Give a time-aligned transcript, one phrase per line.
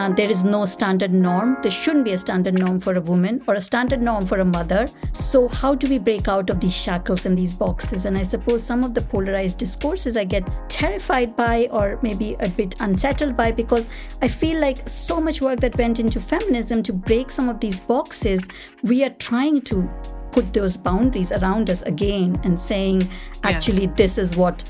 [0.00, 1.58] uh, there is no standard norm.
[1.62, 4.44] There shouldn't be a standard norm for a woman or a standard norm for a
[4.44, 4.88] mother.
[5.12, 8.06] So, how do we break out of these shackles and these boxes?
[8.06, 12.48] And I suppose some of the polarized discourses I get terrified by or maybe a
[12.48, 13.88] bit unsettled by because
[14.22, 17.80] I feel like so much work that went into feminism to break some of these
[17.80, 18.40] boxes,
[18.82, 19.86] we are trying to
[20.32, 23.06] put those boundaries around us again and saying,
[23.42, 23.96] actually, yes.
[23.96, 24.64] this is what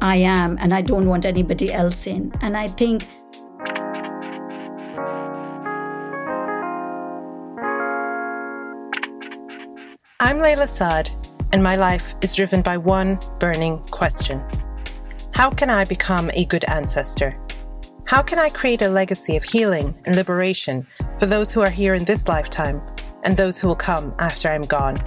[0.00, 2.32] I am, and I don't want anybody else in.
[2.40, 3.04] And I think
[10.22, 11.10] I'm Layla Saad,
[11.50, 14.40] and my life is driven by one burning question
[15.32, 17.36] How can I become a good ancestor?
[18.04, 20.86] How can I create a legacy of healing and liberation
[21.18, 22.80] for those who are here in this lifetime
[23.24, 25.02] and those who will come after I'm gone?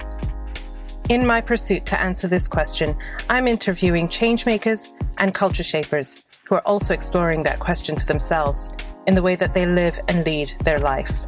[1.08, 2.94] In my pursuit to answer this question,
[3.30, 8.68] I'm interviewing changemakers and culture shapers who are also exploring that question for themselves
[9.06, 11.26] in the way that they live and lead their life.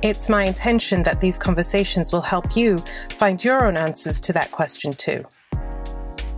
[0.00, 2.78] It's my intention that these conversations will help you
[3.10, 5.24] find your own answers to that question too.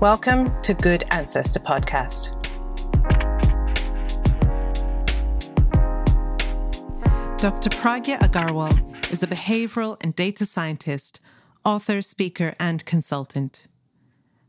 [0.00, 2.30] Welcome to Good Ancestor Podcast.
[7.38, 7.68] Dr.
[7.68, 11.20] Pragya Agarwal is a behavioral and data scientist,
[11.62, 13.66] author, speaker, and consultant.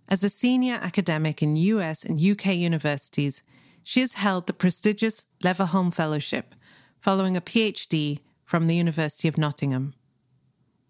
[0.07, 3.43] As a senior academic in US and UK universities,
[3.83, 6.55] she has held the prestigious Leverhulme Fellowship
[7.01, 8.19] following a PhD
[8.51, 9.93] from the University of Nottingham.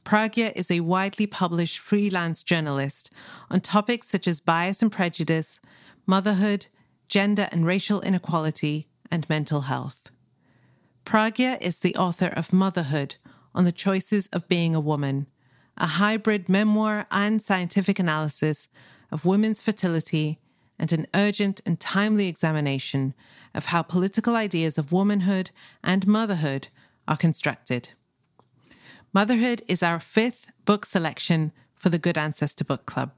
[0.03, 3.11] Pragya is a widely published freelance journalist
[3.51, 5.59] on topics such as bias and prejudice,
[6.07, 6.65] motherhood,
[7.07, 10.09] gender and racial inequality, and mental health.
[11.05, 13.17] Pragya is the author of Motherhood
[13.53, 15.27] on the Choices of Being a Woman,
[15.77, 18.69] a hybrid memoir and scientific analysis
[19.11, 20.39] of women's fertility
[20.79, 23.13] and an urgent and timely examination
[23.53, 25.51] of how political ideas of womanhood
[25.83, 26.69] and motherhood
[27.11, 27.89] are constructed.
[29.13, 33.11] Motherhood is our fifth book selection for the Good Ancestor Book Club.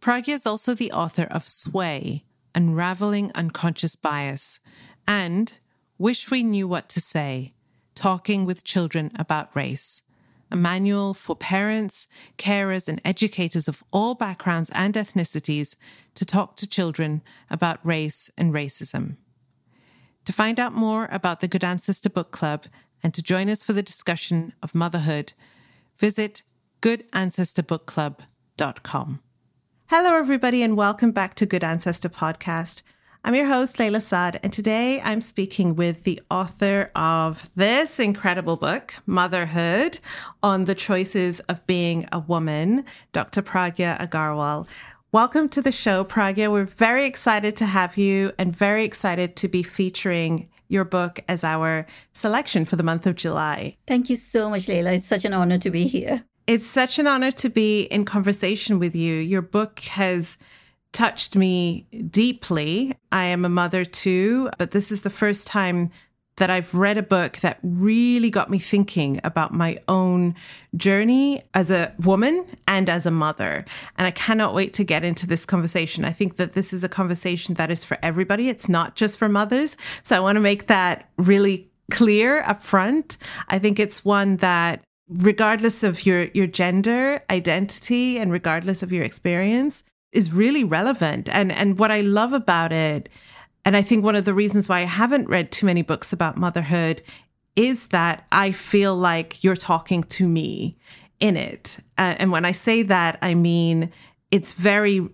[0.00, 2.24] Pragya is also the author of Sway,
[2.54, 4.60] Unraveling Unconscious Bias,
[5.06, 5.58] and
[5.98, 7.52] Wish We Knew What to Say,
[7.94, 10.00] Talking with Children About Race,
[10.50, 12.08] a manual for parents,
[12.38, 15.76] carers, and educators of all backgrounds and ethnicities
[16.14, 17.20] to talk to children
[17.50, 19.18] about race and racism.
[20.30, 22.66] To find out more about the Good Ancestor Book Club
[23.02, 25.32] and to join us for the discussion of motherhood,
[25.96, 26.44] visit
[26.82, 29.22] goodancestorbookclub.com.
[29.86, 32.82] Hello, everybody, and welcome back to Good Ancestor Podcast.
[33.24, 38.56] I'm your host, Layla Saad, and today I'm speaking with the author of this incredible
[38.56, 39.98] book, Motherhood,
[40.44, 43.42] on the choices of being a woman, Dr.
[43.42, 44.68] Pragya Agarwal.
[45.12, 46.52] Welcome to the show, Pragya.
[46.52, 51.42] We're very excited to have you and very excited to be featuring your book as
[51.42, 53.76] our selection for the month of July.
[53.88, 54.94] Thank you so much, Layla.
[54.98, 56.22] It's such an honor to be here.
[56.46, 59.14] It's such an honor to be in conversation with you.
[59.16, 60.38] Your book has
[60.92, 62.94] touched me deeply.
[63.10, 65.90] I am a mother too, but this is the first time
[66.40, 70.34] that I've read a book that really got me thinking about my own
[70.74, 73.66] journey as a woman and as a mother.
[73.98, 76.04] And I cannot wait to get into this conversation.
[76.04, 79.28] I think that this is a conversation that is for everybody, it's not just for
[79.28, 79.76] mothers.
[80.02, 83.18] So I want to make that really clear up front.
[83.48, 89.04] I think it's one that regardless of your your gender identity and regardless of your
[89.04, 93.08] experience is really relevant and and what I love about it
[93.64, 96.36] and I think one of the reasons why I haven't read too many books about
[96.36, 97.02] motherhood
[97.56, 100.78] is that I feel like you're talking to me
[101.18, 101.76] in it.
[101.98, 103.92] Uh, and when I say that, I mean
[104.30, 105.08] it's very,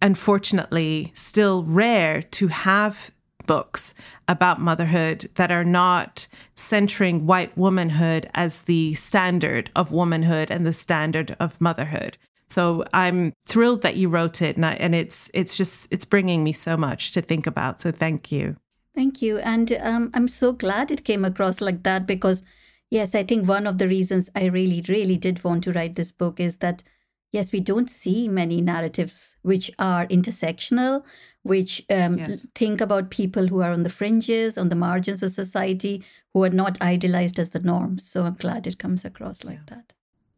[0.00, 3.10] unfortunately, still rare to have
[3.46, 3.94] books
[4.28, 10.72] about motherhood that are not centering white womanhood as the standard of womanhood and the
[10.72, 12.16] standard of motherhood.
[12.48, 16.44] So I'm thrilled that you wrote it, and, I, and it's it's just it's bringing
[16.44, 17.80] me so much to think about.
[17.80, 18.56] So thank you.
[18.94, 22.42] Thank you, and um, I'm so glad it came across like that because
[22.90, 26.12] yes, I think one of the reasons I really really did want to write this
[26.12, 26.82] book is that
[27.32, 31.02] yes, we don't see many narratives which are intersectional,
[31.42, 32.46] which um, yes.
[32.54, 36.50] think about people who are on the fringes, on the margins of society, who are
[36.50, 37.98] not idealized as the norm.
[37.98, 39.76] So I'm glad it comes across like yeah.
[39.76, 39.92] that.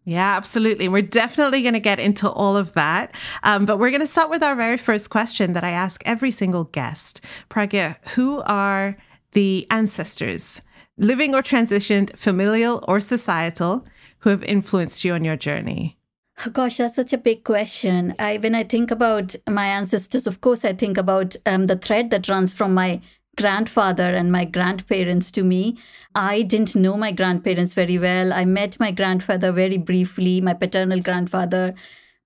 [0.08, 0.88] Yeah, absolutely.
[0.88, 3.12] We're definitely going to get into all of that.
[3.42, 6.30] Um, but we're going to start with our very first question that I ask every
[6.30, 7.20] single guest.
[7.50, 8.96] Pragya, who are
[9.32, 10.62] the ancestors,
[10.96, 13.84] living or transitioned, familial or societal,
[14.20, 15.98] who have influenced you on your journey?
[16.46, 18.14] Oh, gosh, that's such a big question.
[18.20, 22.10] I, when I think about my ancestors, of course, I think about um, the thread
[22.10, 23.00] that runs from my
[23.36, 25.78] grandfather and my grandparents to me.
[26.14, 28.32] I didn't know my grandparents very well.
[28.32, 31.74] I met my grandfather very briefly, my paternal grandfather.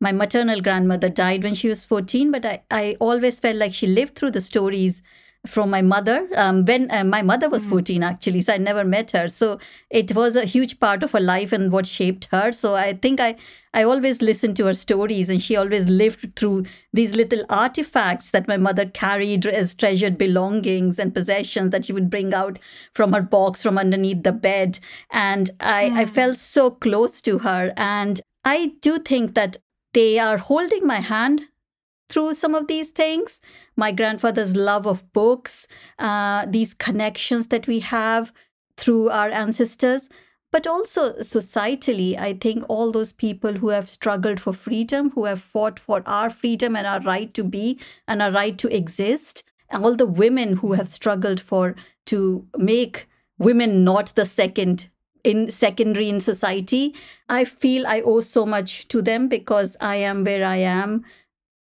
[0.00, 3.86] My maternal grandmother died when she was 14, but I, I always felt like she
[3.86, 5.02] lived through the stories
[5.46, 6.28] from my mother.
[6.34, 7.70] Um, when uh, my mother was mm.
[7.70, 9.28] 14 actually so i never met her.
[9.28, 9.58] So
[9.88, 12.52] it was a huge part of her life and what shaped her.
[12.52, 13.36] So i think i
[13.72, 18.48] i always listened to her stories and she always lived through these little artifacts that
[18.48, 22.58] my mother carried as treasured belongings and possessions that she would bring out
[22.94, 24.78] from her box from underneath the bed.
[25.10, 27.72] And i i felt so close to her.
[27.76, 29.56] And i do think that
[29.94, 31.42] they are holding my hand
[32.10, 33.40] through some of these things
[33.80, 35.66] my grandfather's love of books,
[35.98, 38.32] uh, these connections that we have
[38.76, 40.08] through our ancestors.
[40.52, 45.40] But also societally, I think all those people who have struggled for freedom, who have
[45.40, 47.78] fought for our freedom and our right to be
[48.08, 53.08] and our right to exist, and all the women who have struggled for to make
[53.38, 54.88] women not the second
[55.22, 56.94] in secondary in society
[57.28, 61.04] i feel i owe so much to them because i am where i am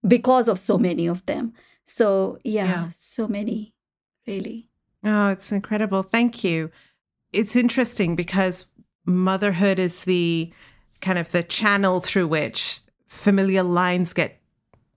[0.09, 1.53] because of so many of them
[1.87, 3.75] so, yeah, yeah, so many,
[4.27, 4.69] really.
[5.05, 6.03] Oh, it's incredible.
[6.03, 6.71] Thank you.
[7.33, 8.67] It's interesting because
[9.05, 10.53] motherhood is the
[11.01, 14.41] kind of the channel through which familial lines get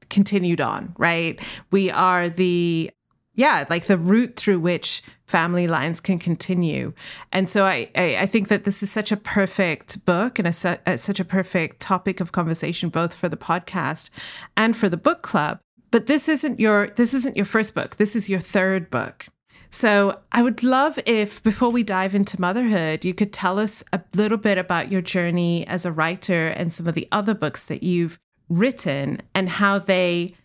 [0.09, 1.39] continued on, right?
[1.71, 2.91] We are the
[3.35, 6.93] yeah, like the route through which family lines can continue.
[7.33, 10.79] And so I, I, I think that this is such a perfect book and a,
[10.85, 14.09] a, such a perfect topic of conversation, both for the podcast
[14.55, 15.59] and for the book club,
[15.95, 17.95] but this isn't your this isn't your first book.
[17.95, 19.27] This is your third book.
[19.69, 24.01] So I would love if before we dive into motherhood, you could tell us a
[24.13, 27.81] little bit about your journey as a writer and some of the other books that
[27.81, 28.19] you've
[28.49, 30.35] written and how they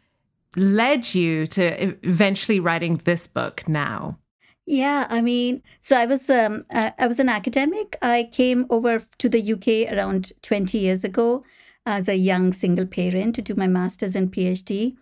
[0.55, 4.21] led you to eventually writing this book now.
[4.67, 7.97] Yeah, I mean, so I was um, I was an academic.
[8.01, 11.43] I came over to the UK around 20 years ago
[11.85, 14.97] as a young single parent to do my master's and PhD.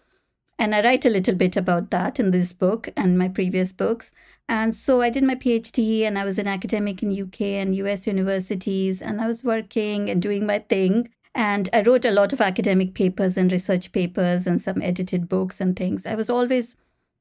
[0.59, 4.13] And I write a little bit about that in this book and my previous books.
[4.49, 8.07] And so I did my PhD and I was an academic in UK and US
[8.07, 11.11] universities and I was working and doing my thing.
[11.35, 15.61] And I wrote a lot of academic papers and research papers and some edited books
[15.61, 16.07] and things.
[16.07, 16.75] I was always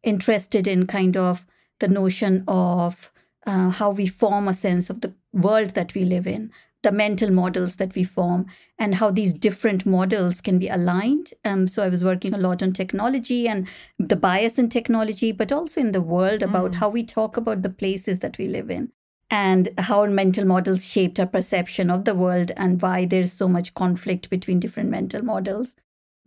[0.04, 1.46] interested in kind of
[1.80, 3.12] the notion of
[3.46, 6.52] uh, how we form a sense of the world that we live in,
[6.84, 8.46] the mental models that we form
[8.78, 11.34] and how these different models can be aligned.
[11.44, 15.52] Um, so I was working a lot on technology and the bias in technology, but
[15.52, 16.76] also in the world about mm.
[16.76, 18.92] how we talk about the places that we live in
[19.30, 23.74] and how mental models shaped our perception of the world and why there's so much
[23.74, 25.76] conflict between different mental models.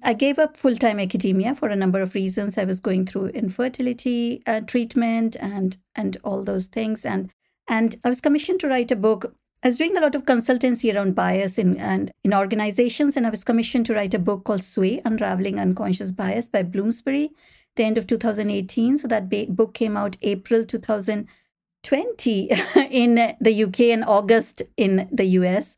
[0.02, 2.56] I gave up full time academia for a number of reasons.
[2.56, 7.30] I was going through infertility uh, treatment and and all those things, and
[7.68, 10.94] and I was commissioned to write a book I was doing a lot of consultancy
[10.94, 14.64] around bias in and in organizations, and I was commissioned to write a book called
[14.64, 17.32] Sway: Unraveling Unconscious Bias by Bloomsbury,
[17.76, 18.96] the end of 2018.
[18.96, 22.50] So that ba- book came out April 2020
[22.90, 25.76] in the UK and August in the US.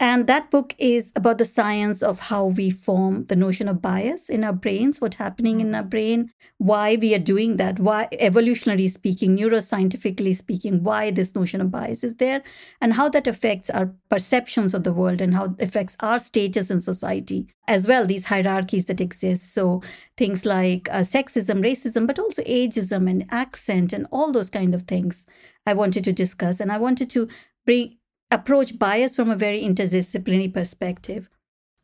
[0.00, 4.30] And that book is about the science of how we form the notion of bias
[4.30, 8.90] in our brains, what's happening in our brain, why we are doing that, why, evolutionarily
[8.90, 12.44] speaking, neuroscientifically speaking, why this notion of bias is there,
[12.80, 16.70] and how that affects our perceptions of the world and how it affects our status
[16.70, 19.52] in society as well, these hierarchies that exist.
[19.52, 19.82] So
[20.16, 24.82] things like uh, sexism, racism, but also ageism and accent and all those kind of
[24.82, 25.26] things
[25.66, 26.60] I wanted to discuss.
[26.60, 27.28] And I wanted to
[27.66, 27.97] bring
[28.30, 31.28] approach bias from a very interdisciplinary perspective.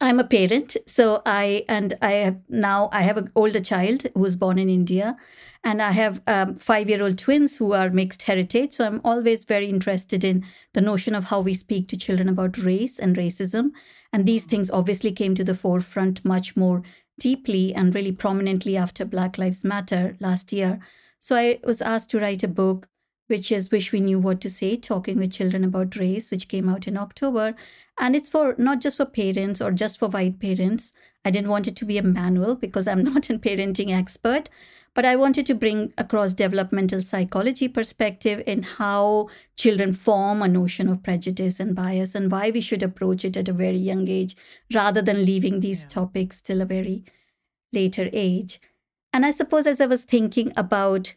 [0.01, 4.21] I'm a parent, so I and I have now I have an older child who
[4.21, 5.17] was born in India,
[5.63, 8.75] and I have um, five-year-old twins who are mixed heritage.
[8.75, 12.59] So I'm always very interested in the notion of how we speak to children about
[12.59, 13.71] race and racism,
[14.13, 16.83] and these things obviously came to the forefront much more
[17.19, 20.81] deeply and really prominently after Black Lives Matter last year.
[21.21, 22.89] So I was asked to write a book
[23.27, 26.69] which is Wish We Knew What to Say, Talking with Children About Race, which came
[26.69, 27.55] out in October.
[27.99, 30.93] And it's for not just for parents or just for white parents.
[31.25, 34.49] I didn't want it to be a manual because I'm not a parenting expert,
[34.95, 40.89] but I wanted to bring across developmental psychology perspective in how children form a notion
[40.89, 44.37] of prejudice and bias and why we should approach it at a very young age
[44.73, 45.89] rather than leaving these yeah.
[45.89, 47.05] topics till a very
[47.73, 48.61] later age.
[49.13, 51.15] And I suppose as I was thinking about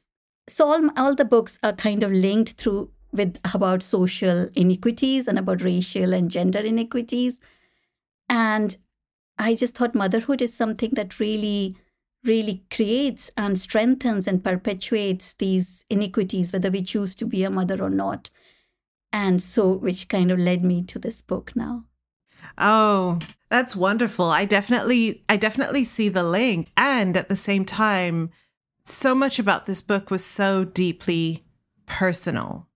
[0.49, 5.39] so all, all the books are kind of linked through with about social inequities and
[5.39, 7.39] about racial and gender inequities
[8.29, 8.77] and
[9.37, 11.77] i just thought motherhood is something that really
[12.23, 17.81] really creates and strengthens and perpetuates these inequities, whether we choose to be a mother
[17.81, 18.29] or not.
[19.13, 21.85] And so, which kind of led me to this book now.
[22.57, 24.25] Oh, that's wonderful.
[24.25, 28.29] I definitely I definitely see the link and at the same time
[28.89, 31.43] so much about this book was so deeply
[31.85, 32.67] personal.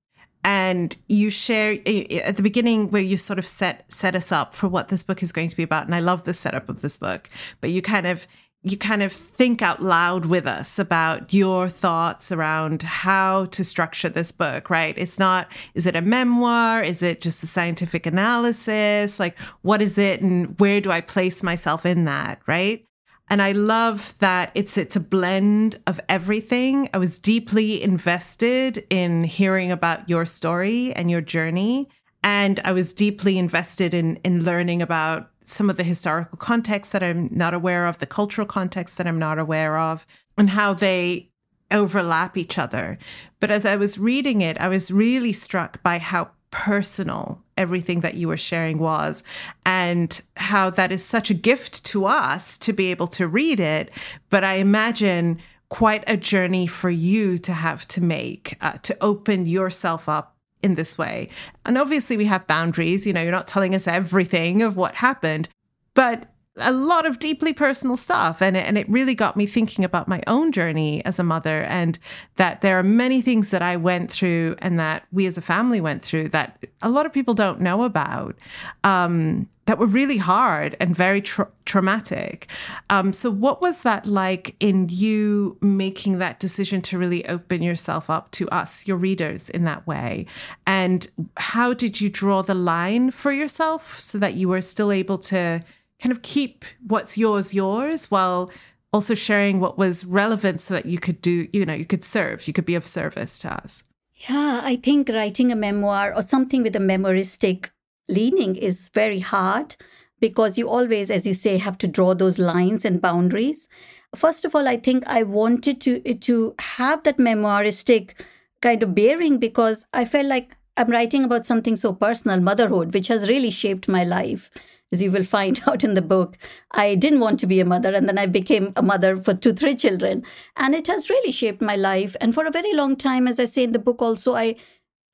[0.44, 4.32] And you share eh, eh, at the beginning where you sort of set set us
[4.32, 6.68] up for what this book is going to be about and I love the setup
[6.68, 7.28] of this book,
[7.60, 8.26] but you kind of
[8.64, 14.10] you kind of think out loud with us about your thoughts around how to structure
[14.10, 14.96] this book, right?
[14.98, 16.84] It's not, is it a memoir?
[16.84, 19.20] Is it just a scientific analysis?
[19.20, 20.22] Like, what is it?
[20.22, 22.86] And where do I place myself in that, right?
[23.32, 26.90] And I love that it's it's a blend of everything.
[26.94, 31.88] I was deeply invested in hearing about your story and your journey.
[32.24, 37.04] And I was deeply invested in in learning about some of the historical context that
[37.04, 40.06] I'm not aware of, the cultural context that I'm not aware of,
[40.38, 41.30] and how they
[41.72, 42.98] overlap each other.
[43.40, 48.16] But as I was reading it, I was really struck by how personal everything that
[48.16, 49.24] you were sharing was
[49.66, 53.92] and how that is such a gift to us to be able to read it.
[54.30, 55.40] But I imagine
[55.70, 60.76] quite a journey for you to have to make uh, to open yourself up in
[60.76, 61.30] this way.
[61.66, 63.06] And obviously, we have boundaries.
[63.06, 65.50] You know, you're not telling us everything of what happened,
[65.94, 66.28] but
[66.62, 70.08] a lot of deeply personal stuff and it, and it really got me thinking about
[70.08, 71.98] my own journey as a mother and
[72.36, 75.82] that there are many things that I went through and that we as a family
[75.82, 78.36] went through that a lot of people don't know about
[78.84, 82.52] um, that were really hard and very tra- traumatic.
[82.90, 88.10] Um, so what was that like in you making that decision to really open yourself
[88.10, 90.26] up to us, your readers, in that way?
[90.66, 95.20] And how did you draw the line for yourself so that you were still able
[95.20, 95.62] to
[96.02, 98.50] kind of keep what's yours yours while
[98.94, 102.48] also sharing what was relevant so that you could do, you know, you could serve,
[102.48, 103.84] you could be of service to us.
[104.30, 107.72] Yeah, I think writing a memoir or something with a memoristic
[108.10, 109.76] leaning is very hard
[110.20, 113.68] because you always, as you say, have to draw those lines and boundaries.
[114.16, 118.22] First of all, I think I wanted to to have that memoiristic
[118.62, 123.08] kind of bearing because I felt like I'm writing about something so personal, motherhood, which
[123.08, 124.52] has really shaped my life
[124.92, 126.38] as you will find out in the book,
[126.72, 129.54] I didn't want to be a mother, and then I became a mother for two,
[129.54, 130.24] three children,
[130.58, 132.16] and it has really shaped my life.
[132.22, 134.56] And for a very long time, as I say in the book, also I,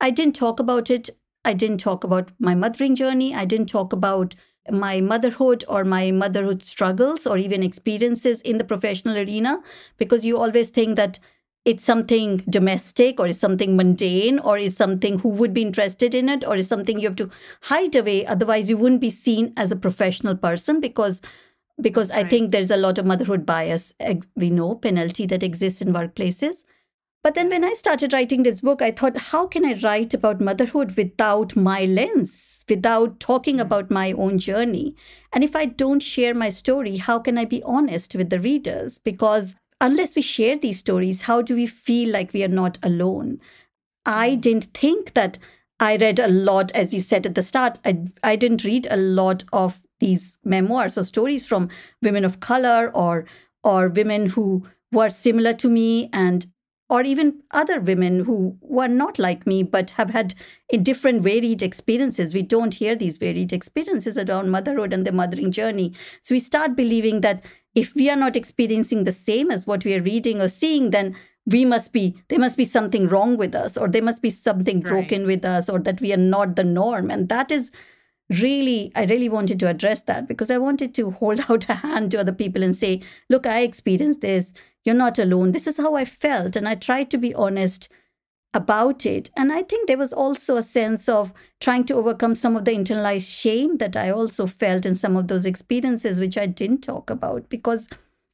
[0.00, 1.10] I didn't talk about it.
[1.44, 3.34] I didn't talk about my mothering journey.
[3.34, 4.34] I didn't talk about
[4.70, 9.62] my motherhood or my motherhood struggles or even experiences in the professional arena
[9.96, 11.18] because you always think that
[11.64, 16.28] it's something domestic or is something mundane or is something who would be interested in
[16.28, 17.30] it or is something you have to
[17.62, 21.20] hide away otherwise you wouldn't be seen as a professional person because
[21.80, 22.24] because right.
[22.24, 23.92] i think there's a lot of motherhood bias
[24.36, 26.64] we know penalty that exists in workplaces
[27.22, 30.40] but then when i started writing this book i thought how can i write about
[30.40, 33.66] motherhood without my lens without talking mm-hmm.
[33.66, 34.96] about my own journey
[35.32, 38.98] and if i don't share my story how can i be honest with the readers
[38.98, 43.40] because unless we share these stories, how do we feel like we are not alone?
[44.04, 44.40] I hmm.
[44.40, 45.38] didn't think that
[45.80, 47.78] I read a lot, as you said at the start.
[47.84, 51.68] I, I didn't read a lot of these memoirs or stories from
[52.02, 53.26] women of color or
[53.64, 56.46] or women who were similar to me and
[56.88, 60.34] or even other women who were not like me but have had
[60.82, 65.92] different varied experiences we don't hear these varied experiences around motherhood and the mothering journey
[66.22, 67.42] so we start believing that
[67.74, 71.16] if we are not experiencing the same as what we are reading or seeing, then
[71.46, 74.80] we must be there must be something wrong with us or there must be something
[74.80, 75.26] broken right.
[75.26, 77.10] with us or that we are not the norm.
[77.10, 77.70] And that is
[78.30, 82.10] really i really wanted to address that because i wanted to hold out a hand
[82.10, 84.52] to other people and say look i experienced this.
[84.84, 85.52] You're not alone.
[85.52, 86.56] This is how i felt.
[86.56, 87.88] And i tried to be honest
[88.54, 89.30] about it.
[89.36, 92.72] And I think there was also a sense of trying to overcome some of the
[92.72, 97.10] internalized shame that I also felt in some of those experiences, which I didn't talk
[97.10, 97.88] about because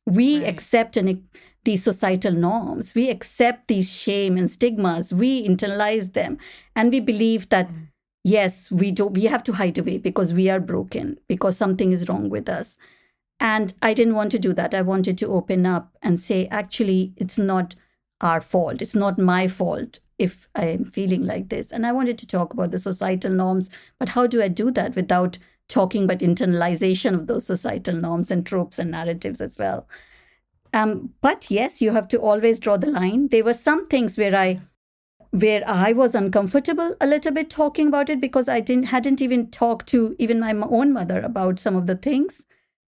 [0.07, 0.49] we right.
[0.49, 1.27] accept and
[1.65, 6.39] these societal norms, we accept these shame and stigmas, we internalize them,
[6.77, 7.69] and we believe that.
[7.69, 7.89] Mm.
[8.27, 9.07] Yes, we do.
[9.07, 12.79] We have to hide away because we are broken, because something is wrong with us.
[13.39, 14.73] And I didn't want to do that.
[14.73, 17.75] I wanted to open up and say, actually, it's not
[18.23, 18.81] our fault.
[18.81, 21.73] It's not my fault if I am feeling like this.
[21.73, 24.95] And I wanted to talk about the societal norms, but how do I do that
[24.97, 29.89] without talking about internalization of those societal norms and tropes and narratives as well?
[30.73, 33.29] Um, but yes, you have to always draw the line.
[33.29, 34.61] There were some things where I
[35.31, 39.51] where I was uncomfortable a little bit talking about it because I didn't hadn't even
[39.51, 42.47] talked to even my own mother about some of the things.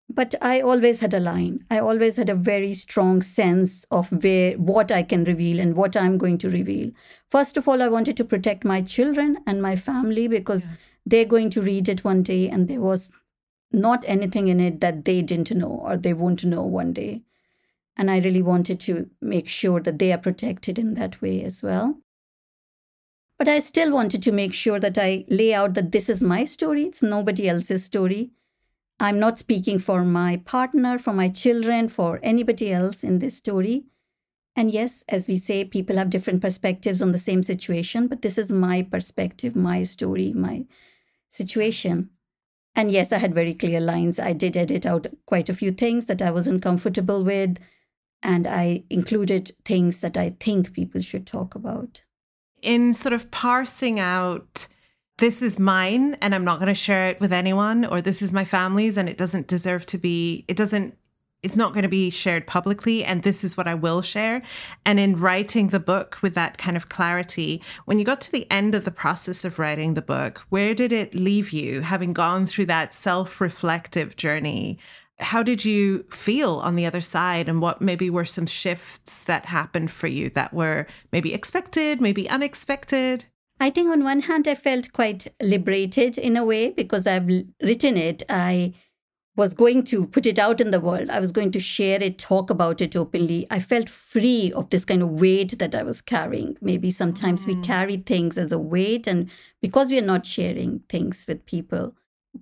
[0.08, 1.64] But I always had a line.
[1.70, 5.96] I always had a very strong sense of where what I can reveal and what
[5.96, 6.92] I'm going to reveal.
[7.30, 10.90] First of all, I wanted to protect my children and my family because yes.
[11.04, 13.10] they're going to read it one day and there was
[13.72, 17.22] not anything in it that they didn't know or they won't know one day.
[17.96, 21.62] And I really wanted to make sure that they are protected in that way as
[21.62, 21.98] well.
[23.38, 26.44] But I still wanted to make sure that I lay out that this is my
[26.44, 28.30] story, it's nobody else's story.
[28.98, 33.84] I'm not speaking for my partner, for my children, for anybody else in this story.
[34.54, 38.38] And yes, as we say, people have different perspectives on the same situation, but this
[38.38, 40.64] is my perspective, my story, my
[41.28, 42.08] situation.
[42.74, 44.18] And yes, I had very clear lines.
[44.18, 47.58] I did edit out quite a few things that I wasn't comfortable with,
[48.22, 52.02] and I included things that I think people should talk about.
[52.62, 54.68] In sort of parsing out
[55.18, 58.32] this is mine and I'm not going to share it with anyone, or this is
[58.32, 60.96] my family's and it doesn't deserve to be, it doesn't,
[61.42, 63.04] it's not going to be shared publicly.
[63.04, 64.42] And this is what I will share.
[64.84, 68.50] And in writing the book with that kind of clarity, when you got to the
[68.50, 72.46] end of the process of writing the book, where did it leave you, having gone
[72.46, 74.78] through that self reflective journey?
[75.18, 77.48] How did you feel on the other side?
[77.48, 82.28] And what maybe were some shifts that happened for you that were maybe expected, maybe
[82.28, 83.24] unexpected?
[83.58, 87.96] I think on one hand, I felt quite liberated in a way because I've written
[87.96, 88.22] it.
[88.28, 88.74] I
[89.34, 91.10] was going to put it out in the world.
[91.10, 93.46] I was going to share it, talk about it openly.
[93.50, 96.56] I felt free of this kind of weight that I was carrying.
[96.60, 97.46] Maybe sometimes mm.
[97.48, 101.94] we carry things as a weight, and because we are not sharing things with people.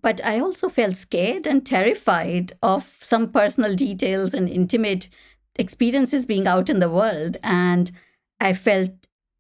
[0.03, 5.09] But I also felt scared and terrified of some personal details and intimate
[5.57, 7.37] experiences being out in the world.
[7.43, 7.93] And
[8.41, 8.91] I felt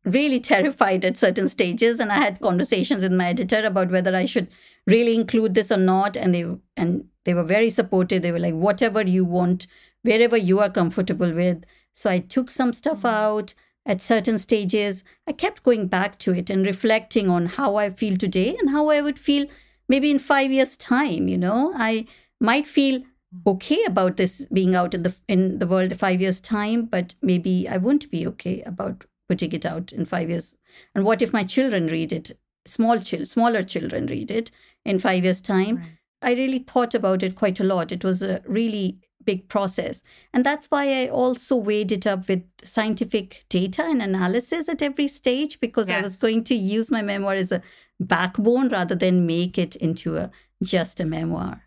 [0.04, 4.24] really terrified at certain stages and i had conversations with my editor about whether i
[4.24, 4.48] should
[4.86, 6.44] really include this or not and they
[6.76, 9.66] and they were very supportive they were like whatever you want
[10.02, 13.06] wherever you are comfortable with so i took some stuff mm-hmm.
[13.06, 13.54] out
[13.86, 18.16] at certain stages i kept going back to it and reflecting on how i feel
[18.16, 19.46] today and how i would feel
[19.88, 22.06] maybe in 5 years time you know i
[22.40, 23.48] might feel mm-hmm.
[23.48, 27.66] okay about this being out in the in the world 5 years time but maybe
[27.68, 30.52] i won't be okay about putting it out in five years?
[30.94, 34.50] And what if my children read it, small chil- smaller children read it
[34.84, 35.76] in five years' time?
[35.76, 35.98] Right.
[36.22, 37.92] I really thought about it quite a lot.
[37.92, 40.02] It was a really big process.
[40.32, 45.08] And that's why I also weighed it up with scientific data and analysis at every
[45.08, 45.98] stage because yes.
[45.98, 47.62] I was going to use my memoir as a
[48.00, 50.30] backbone rather than make it into a
[50.62, 51.63] just a memoir.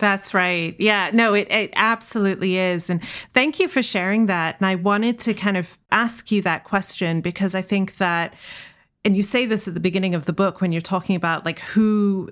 [0.00, 0.74] That's right.
[0.78, 2.88] Yeah, no, it, it absolutely is.
[2.88, 4.56] And thank you for sharing that.
[4.58, 8.34] And I wanted to kind of ask you that question because I think that,
[9.04, 11.58] and you say this at the beginning of the book when you're talking about like
[11.58, 12.30] who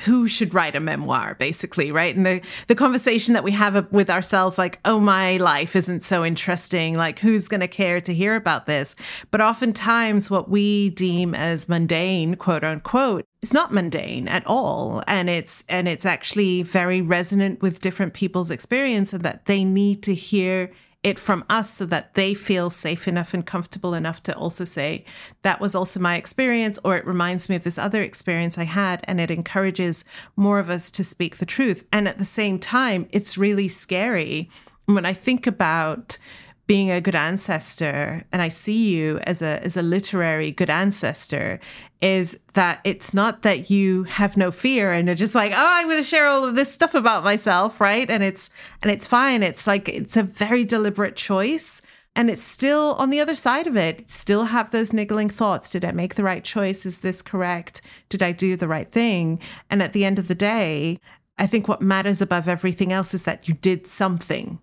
[0.00, 2.14] who should write a memoir basically right?
[2.16, 6.24] And the the conversation that we have with ourselves like oh my life isn't so
[6.24, 8.94] interesting like who's going to care to hear about this?
[9.30, 15.02] But oftentimes what we deem as mundane quote unquote is not mundane at all.
[15.06, 20.02] And it's and it's actually very resonant with different people's experience and that they need
[20.04, 20.70] to hear
[21.06, 25.04] it from us so that they feel safe enough and comfortable enough to also say,
[25.42, 29.04] that was also my experience, or it reminds me of this other experience I had.
[29.04, 31.86] And it encourages more of us to speak the truth.
[31.92, 34.50] And at the same time, it's really scary
[34.86, 36.18] when I think about
[36.66, 41.60] being a good ancestor and I see you as a as a literary good ancestor
[42.00, 45.86] is that it's not that you have no fear and you're just like oh I'm
[45.86, 48.10] going to share all of this stuff about myself right?
[48.10, 48.50] And it's
[48.82, 49.42] and it's fine.
[49.42, 51.80] It's like it's a very deliberate choice
[52.16, 54.10] and it's still on the other side of it.
[54.10, 55.70] Still have those niggling thoughts.
[55.70, 56.84] Did I make the right choice?
[56.84, 57.82] Is this correct?
[58.08, 59.38] Did I do the right thing?
[59.70, 61.00] And at the end of the day
[61.38, 64.58] I think what matters above everything else is that you did something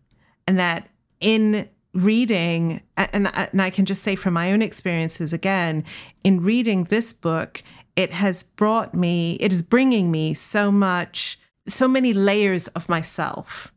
[0.48, 0.90] and that
[1.20, 5.84] in reading, and, and I can just say from my own experiences again,
[6.24, 7.62] in reading this book,
[7.96, 13.72] it has brought me, it is bringing me so much, so many layers of myself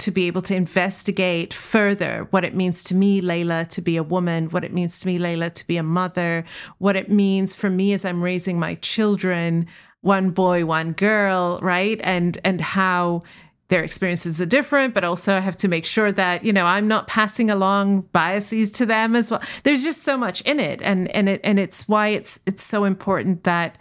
[0.00, 4.02] to be able to investigate further what it means to me, Layla, to be a
[4.02, 6.42] woman, what it means to me, Layla, to be a mother,
[6.78, 9.66] what it means for me as I'm raising my children,
[10.00, 12.00] one boy, one girl, right?
[12.02, 13.22] And and how
[13.70, 16.88] their experiences are different, but also I have to make sure that, you know, I'm
[16.88, 19.40] not passing along biases to them as well.
[19.62, 20.82] There's just so much in it.
[20.82, 23.78] And and it and it's why it's it's so important that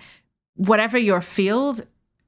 [0.55, 1.85] whatever your field,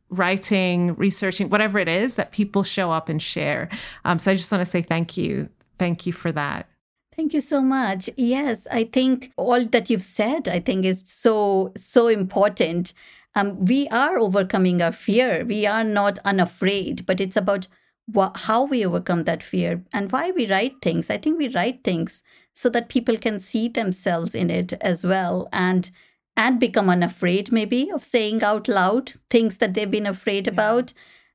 [0.09, 3.69] writing, researching, whatever it is, that people show up and share.
[4.05, 5.47] Um, so I just want to say thank you.
[5.77, 6.67] Thank you for that.
[7.15, 8.09] Thank you so much.
[8.17, 12.93] Yes, I think all that you've said, I think is so, so important
[13.35, 15.45] um, we are overcoming our fear.
[15.45, 17.67] We are not unafraid, but it's about
[18.15, 21.09] wh- how we overcome that fear and why we write things.
[21.09, 25.47] I think we write things so that people can see themselves in it as well
[25.51, 25.89] and
[26.37, 30.53] and become unafraid maybe of saying out loud things that they've been afraid yeah.
[30.53, 30.93] about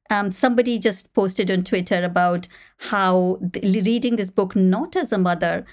[0.09, 5.66] um, somebody just posted on twitter about how reading this book not as a mother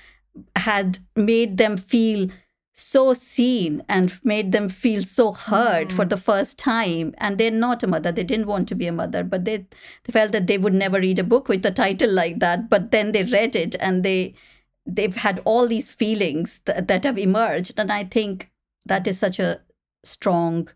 [0.56, 2.30] had made them feel
[2.76, 5.96] so seen and made them feel so heard mm.
[5.96, 8.92] for the first time and they're not a mother they didn't want to be a
[8.92, 12.12] mother but they, they felt that they would never read a book with a title
[12.12, 14.34] like that but then they read it and they
[14.88, 18.50] they've had all these feelings that, that have emerged and i think
[18.86, 19.62] that is such a
[20.04, 20.68] strong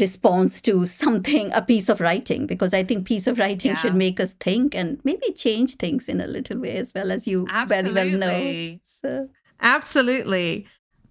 [0.00, 3.76] response to something a piece of writing because i think piece of writing yeah.
[3.76, 7.26] should make us think and maybe change things in a little way as well as
[7.26, 7.92] you Absolutely.
[7.92, 9.28] very well know so.
[9.60, 10.66] Absolutely.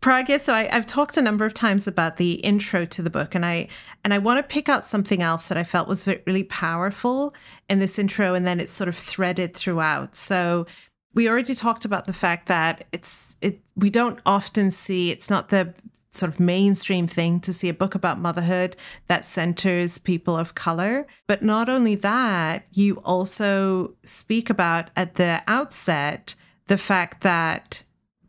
[0.06, 3.34] Pragya, so I, have talked a number of times about the intro to the book,
[3.34, 3.70] and I
[4.04, 7.34] and I want to pick out something else that I felt was really powerful
[7.72, 10.16] in this intro, and then it's sort of threaded throughout.
[10.16, 10.68] So
[11.16, 15.50] we already talked about the fact that it's it we don't often see it's not
[15.50, 15.74] the
[16.12, 18.76] sort of mainstream thing to see a book about motherhood
[19.08, 21.08] that centers people of color.
[21.26, 26.36] But not only that, you also speak about at the outset
[26.68, 27.82] the fact that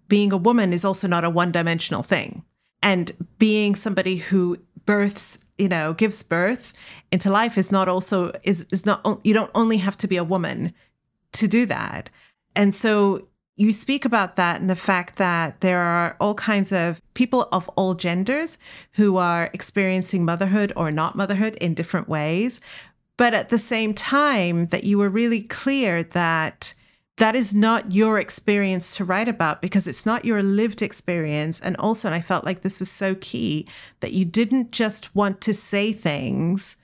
[0.08, 2.44] being a woman is also not a one dimensional thing.
[2.82, 6.72] And being somebody who births, you know, gives birth
[7.10, 10.24] into life is not also, is, is not, you don't only have to be a
[10.24, 10.72] woman
[11.32, 12.08] to do that.
[12.54, 17.00] And so you speak about that and the fact that there are all kinds of
[17.14, 18.58] people of all genders
[18.92, 22.60] who are experiencing motherhood or not motherhood in different ways.
[23.16, 26.74] But at the same time, that you were really clear that
[27.16, 31.58] that is not your experience to write about because it's not your lived experience.
[31.60, 33.66] And also, and I felt like this was so key
[34.00, 36.76] that you didn't just want to say things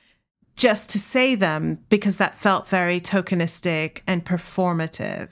[0.56, 5.28] just to say them because that felt very tokenistic and performative.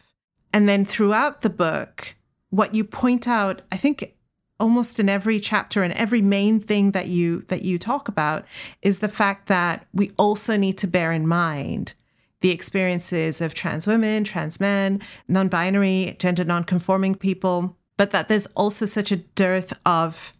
[0.53, 2.15] And then throughout the book,
[2.51, 4.15] what you point out, I think
[4.59, 8.45] almost in every chapter and every main thing that you that you talk about
[8.83, 11.95] is the fact that we also need to bear in mind
[12.41, 18.29] the experiences of trans women, trans men, non binary, gender non conforming people, but that
[18.29, 20.33] there's also such a dearth of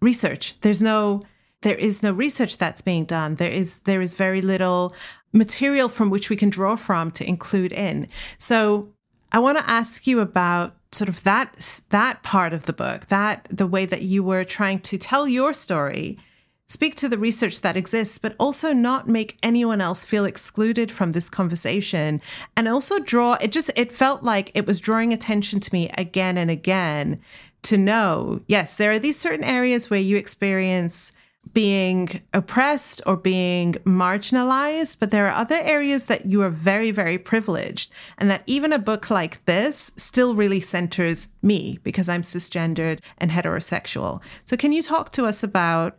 [0.00, 0.56] research.
[0.60, 1.22] There's no
[1.62, 3.36] there is no research that's being done.
[3.36, 4.94] There is there is very little
[5.32, 8.06] material from which we can draw from to include in.
[8.38, 8.92] So
[9.32, 13.46] I want to ask you about sort of that that part of the book, that
[13.50, 16.18] the way that you were trying to tell your story
[16.72, 21.12] speak to the research that exists, but also not make anyone else feel excluded from
[21.12, 22.18] this conversation.
[22.56, 26.38] And also draw, it just, it felt like it was drawing attention to me again
[26.38, 27.20] and again
[27.64, 31.12] to know, yes, there are these certain areas where you experience
[31.52, 37.18] being oppressed or being marginalized, but there are other areas that you are very, very
[37.18, 37.90] privileged.
[38.18, 43.30] And that even a book like this still really centers me because I'm cisgendered and
[43.30, 44.22] heterosexual.
[44.44, 45.98] So, can you talk to us about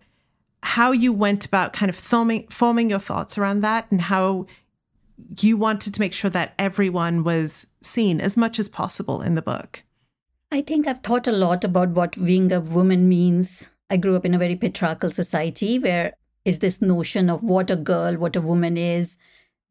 [0.64, 4.46] how you went about kind of forming forming your thoughts around that and how
[5.40, 9.42] you wanted to make sure that everyone was seen as much as possible in the
[9.42, 9.84] book.
[10.52, 13.70] I think I've thought a lot about what being a woman means.
[13.90, 16.14] I grew up in a very patriarchal society where
[16.46, 19.18] is this notion of what a girl, what a woman is,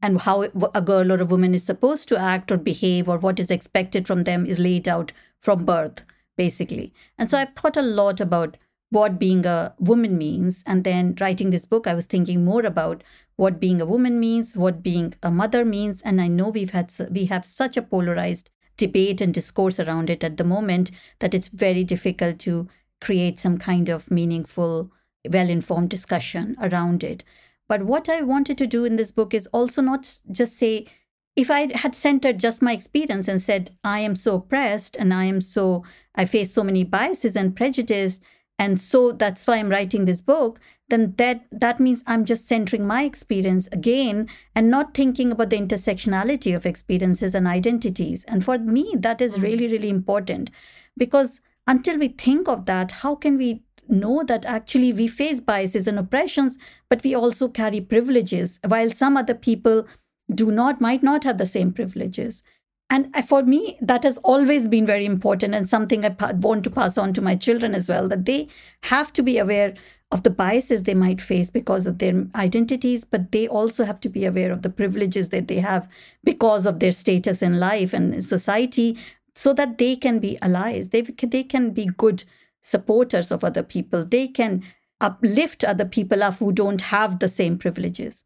[0.03, 3.41] and how a girl or a woman is supposed to act or behave or what
[3.41, 6.05] is expected from them is laid out from birth,
[6.37, 6.93] basically.
[7.17, 8.57] And so I've thought a lot about
[8.93, 10.63] what being a woman means.
[10.67, 13.03] And then writing this book, I was thinking more about
[13.37, 16.03] what being a woman means, what being a mother means.
[16.03, 20.23] And I know we've had we have such a polarized debate and discourse around it
[20.23, 22.69] at the moment that it's very difficult to
[23.01, 24.91] create some kind of meaningful,
[25.29, 27.25] well-informed discussion around it.
[27.69, 30.87] But what I wanted to do in this book is also not just say,
[31.35, 35.25] if I had centered just my experience and said, I am so oppressed and I
[35.25, 35.83] am so,
[36.15, 38.21] I face so many biases and prejudice,
[38.59, 40.61] and so that's why i'm writing this book.
[40.89, 45.59] Then that that means i'm just centering my experience again and not thinking about the
[45.59, 48.25] intersectionality of experiences and identities.
[48.29, 49.43] And for me that is mm.
[49.43, 50.51] really really important
[50.97, 55.87] because until we think of that how can we know that actually we face biases
[55.87, 56.57] and oppressions
[56.89, 59.87] but we also carry privileges while some other people
[60.35, 62.43] do not might not have the same privileges
[62.93, 66.99] and for me, that has always been very important and something I want to pass
[66.99, 68.49] on to my children as well that they
[68.83, 69.73] have to be aware
[70.11, 74.11] of the biases they might face because of their identities, but they also have to
[74.11, 75.89] be aware of the privileges that they have
[76.23, 78.99] because of their status in life and society
[79.35, 80.91] so that they can be allies.
[80.91, 82.25] They, they can be good
[82.61, 84.05] supporters of other people.
[84.05, 84.65] They can
[85.01, 88.23] uplift other people up who don't have the same privileges.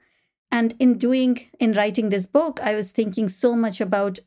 [0.50, 4.18] And in doing, in writing this book, I was thinking so much about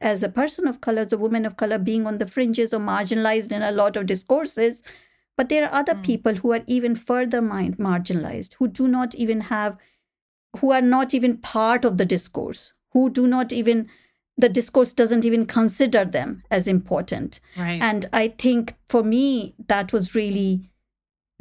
[0.00, 2.80] as a person of color, as a woman of color, being on the fringes or
[2.80, 4.82] marginalized in a lot of discourses.
[5.36, 6.02] But there are other mm.
[6.02, 9.76] people who are even further mind marginalized, who do not even have,
[10.58, 13.88] who are not even part of the discourse, who do not even,
[14.38, 17.40] the discourse doesn't even consider them as important.
[17.56, 17.80] Right.
[17.80, 20.70] And I think for me, that was really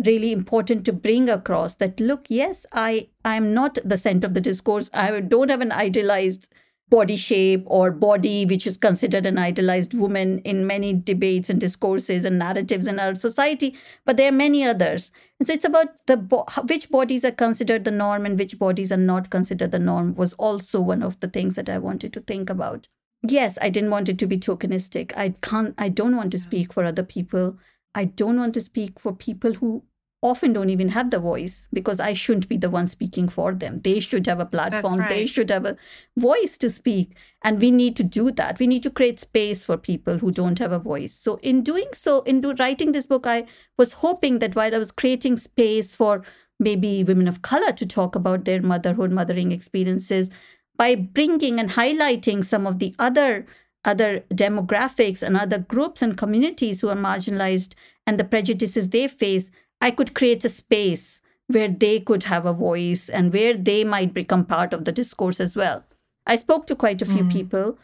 [0.03, 4.41] really important to bring across that look yes i i'm not the center of the
[4.41, 6.49] discourse i don't have an idealized
[6.89, 12.26] body shape or body which is considered an idealized woman in many debates and discourses
[12.26, 15.12] and narratives in our society but there are many others.
[15.39, 18.91] And so it's about the bo- which bodies are considered the norm and which bodies
[18.91, 22.21] are not considered the norm was also one of the things that i wanted to
[22.21, 22.88] think about.
[23.28, 25.12] Yes i didn't want it to be tokenistic.
[25.17, 27.58] I can't i don't want to speak for other people.
[27.95, 29.84] I don't want to speak for people who
[30.25, 33.79] often don't even have the voice because I shouldn't be the one speaking for them.
[33.81, 35.09] They should have a platform, right.
[35.09, 35.77] they should have a
[36.17, 37.11] voice to speak.
[37.43, 38.57] And we need to do that.
[38.57, 41.13] We need to create space for people who don't have a voice.
[41.13, 43.45] So, in doing so, in do, writing this book, I
[43.77, 46.23] was hoping that while I was creating space for
[46.59, 50.31] maybe women of color to talk about their motherhood, mothering experiences,
[50.75, 53.45] by bringing and highlighting some of the other
[53.85, 57.73] other demographics and other groups and communities who are marginalized
[58.07, 59.51] and the prejudices they face,
[59.86, 64.15] I could create a space where they could have a voice and where they might
[64.15, 65.84] become part of the discourse as well.
[66.26, 67.32] I spoke to quite a few mm.
[67.32, 67.78] people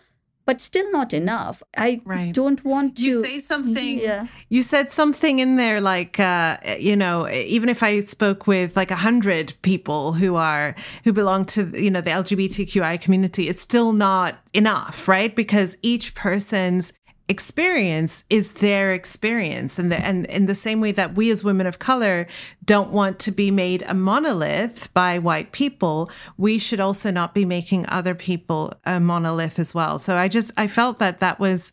[0.46, 1.62] but still not enough.
[1.78, 2.34] I right.
[2.34, 3.04] don't want to.
[3.04, 4.00] You say something.
[4.00, 4.28] Yeah.
[4.50, 8.92] You said something in there like, uh, you know, even if I spoke with like
[8.92, 13.94] a hundred people who are who belong to you know the LGBTQI community, it's still
[13.94, 15.34] not enough, right?
[15.36, 16.92] Because each person's
[17.32, 19.80] experience is their experience.
[19.80, 22.28] And the, and in the same way that we as women of color
[22.66, 27.46] don't want to be made a monolith by white people we should also not be
[27.46, 29.98] making other people a monolith as well.
[29.98, 31.72] So i just i felt that that was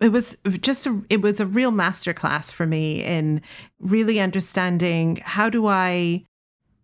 [0.00, 3.42] it was just a, it was a real masterclass for me in
[3.80, 6.24] really understanding how do i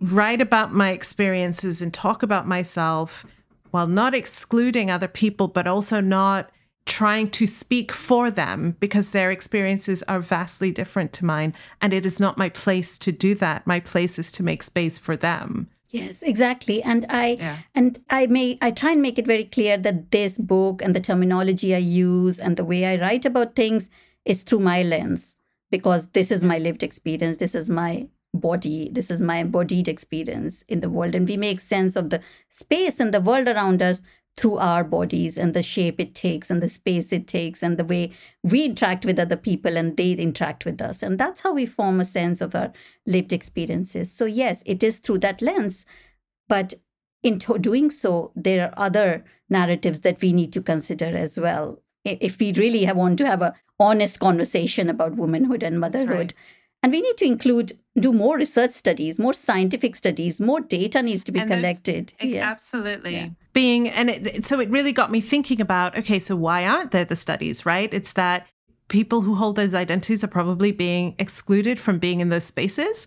[0.00, 3.26] write about my experiences and talk about myself
[3.70, 6.50] while not excluding other people but also not
[6.90, 11.54] trying to speak for them because their experiences are vastly different to mine.
[11.80, 13.64] And it is not my place to do that.
[13.64, 15.68] My place is to make space for them.
[15.90, 16.82] Yes, exactly.
[16.82, 17.58] And I yeah.
[17.74, 21.00] and I may I try and make it very clear that this book and the
[21.00, 23.88] terminology I use and the way I write about things
[24.24, 25.36] is through my lens
[25.70, 26.48] because this is yes.
[26.48, 27.38] my lived experience.
[27.38, 28.88] This is my body.
[28.92, 31.14] This is my embodied experience in the world.
[31.14, 34.02] And we make sense of the space and the world around us
[34.36, 37.84] through our bodies and the shape it takes and the space it takes and the
[37.84, 38.12] way
[38.42, 41.02] we interact with other people and they interact with us.
[41.02, 42.72] And that's how we form a sense of our
[43.06, 44.10] lived experiences.
[44.10, 45.84] So, yes, it is through that lens.
[46.48, 46.74] But
[47.22, 51.82] in to- doing so, there are other narratives that we need to consider as well.
[52.04, 56.08] If we really want to have an honest conversation about womanhood and motherhood.
[56.08, 56.34] Right.
[56.82, 61.24] And we need to include, do more research studies, more scientific studies, more data needs
[61.24, 62.12] to be and collected.
[62.20, 62.48] Yeah.
[62.48, 63.14] Absolutely.
[63.14, 63.28] Yeah.
[63.52, 67.04] Being, and it, so it really got me thinking about okay, so why aren't there
[67.04, 67.92] the studies, right?
[67.92, 68.46] It's that
[68.90, 73.06] people who hold those identities are probably being excluded from being in those spaces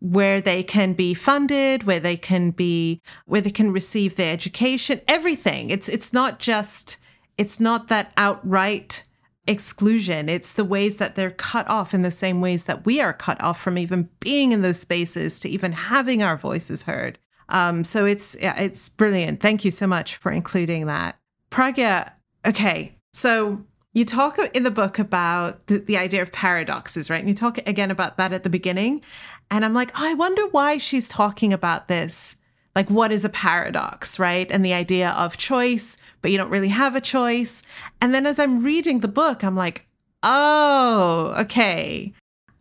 [0.00, 5.00] where they can be funded where they can be where they can receive their education
[5.08, 6.98] everything it's it's not just
[7.38, 9.02] it's not that outright
[9.46, 10.28] exclusion.
[10.28, 13.40] It's the ways that they're cut off in the same ways that we are cut
[13.42, 17.18] off from even being in those spaces to even having our voices heard.
[17.50, 19.40] Um, so it's yeah, it's brilliant.
[19.40, 21.18] Thank you so much for including that.
[21.50, 22.10] Pragya,
[22.46, 27.20] okay, so you talk in the book about the, the idea of paradoxes, right?
[27.20, 29.04] And you talk again about that at the beginning.
[29.50, 32.34] And I'm like, oh, I wonder why she's talking about this
[32.74, 34.50] like what is a paradox, right?
[34.50, 37.62] And the idea of choice, but you don't really have a choice.
[38.00, 39.86] And then as I'm reading the book, I'm like,
[40.22, 42.14] oh, okay.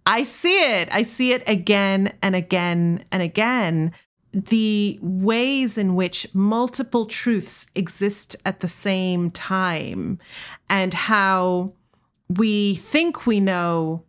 [0.06, 0.90] I see it.
[0.92, 3.94] I see it again and again and again.
[4.34, 10.20] The ways in which multiple truths exist at the same time,
[10.70, 11.70] and how
[12.28, 14.04] we think we know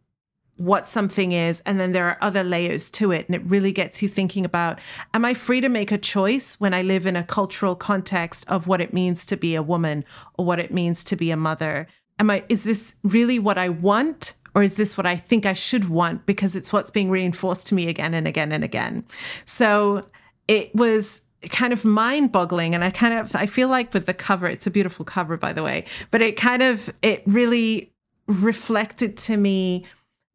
[0.57, 4.01] what something is and then there are other layers to it and it really gets
[4.01, 4.81] you thinking about
[5.13, 8.67] am i free to make a choice when i live in a cultural context of
[8.67, 10.05] what it means to be a woman
[10.39, 11.87] or what it means to be a mother?
[12.19, 15.53] Am i is this really what i want or is this what i think i
[15.53, 19.05] should want because it's what's being reinforced to me again and again and again?
[19.45, 20.03] So
[20.49, 24.15] it was kind of mind boggling and i kind of i feel like with the
[24.15, 27.93] cover it's a beautiful cover by the way but it kind of it really
[28.29, 29.85] reflected to me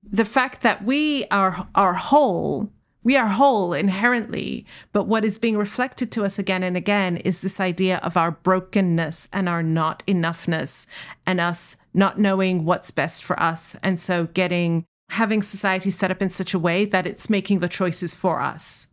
[0.03, 4.65] the fact that we are are whole we are whole inherently.
[4.91, 8.31] But what is being reflected to us again and again is this idea of our
[8.31, 10.85] brokenness and our not enoughness
[11.25, 13.75] and us not knowing what's best for us.
[13.81, 17.69] And so getting having society set up in such a way that it's making the
[17.69, 18.87] choices for us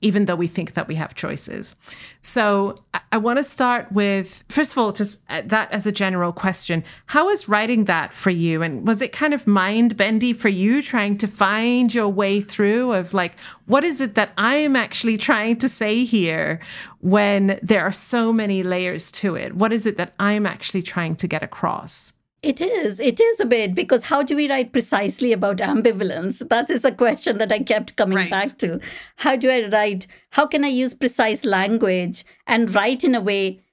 [0.00, 1.74] even though we think that we have choices.
[2.22, 2.76] So
[3.12, 6.84] I, want to start with, first of all, just uh, that as a general question.
[7.06, 8.62] How was writing that for you?
[8.62, 12.92] And was it kind of mind bendy for you trying to find your way through
[12.92, 16.60] of like, what is it that I am actually trying to say here
[17.00, 19.54] when there are so many layers to it?
[19.56, 22.12] What is it that I'm actually trying to get across?
[22.46, 23.00] It is.
[23.00, 26.48] It is a bit because how do we write precisely about ambivalence?
[26.48, 28.30] That is a question that I kept coming right.
[28.30, 28.78] back to.
[29.16, 30.06] How do I write?
[30.30, 33.64] How can I use precise language and write in a way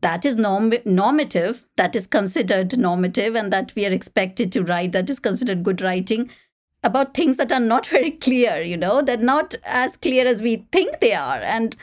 [0.00, 4.92] that is norm- normative, that is considered normative, and that we are expected to write,
[4.92, 6.30] that is considered good writing
[6.82, 10.66] about things that are not very clear, you know, they're not as clear as we
[10.72, 11.36] think they are.
[11.36, 11.76] And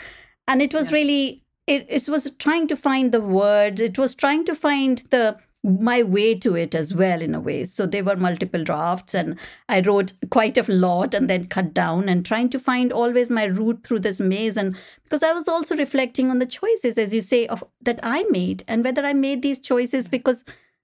[0.48, 0.94] and it was yeah.
[0.94, 5.38] really it, it was trying to find the words, it was trying to find the
[5.64, 7.64] my way to it as well in a way.
[7.64, 9.38] So there were multiple drafts and
[9.70, 13.46] i wrote quite a lot and then cut down and trying to find always my
[13.46, 14.58] route through this maze.
[14.58, 18.24] And because i was also reflecting on the choices as you say of that i
[18.30, 20.44] made and whether i made these choices because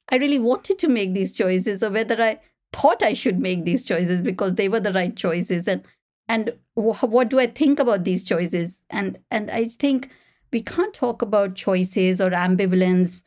[0.10, 2.40] i really wanted to make these choices or whether i
[2.72, 5.68] thought i should make these choices because they were the right choices.
[5.68, 5.84] And
[6.30, 8.86] and what do i think about these choices?
[8.90, 10.10] And and i think
[10.54, 13.24] we can't talk about choices or ambivalence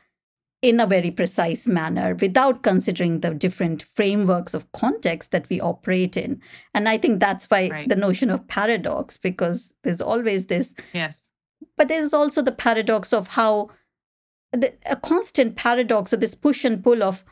[0.63, 6.15] in a very precise manner without considering the different frameworks of context that we operate
[6.15, 6.41] in.
[6.73, 7.89] And I think that's why right.
[7.89, 10.73] the notion of paradox, because there's always this.
[10.93, 11.29] Yes.
[11.75, 13.71] But there's also the paradox of how
[14.53, 17.25] the, a constant paradox of this push and pull of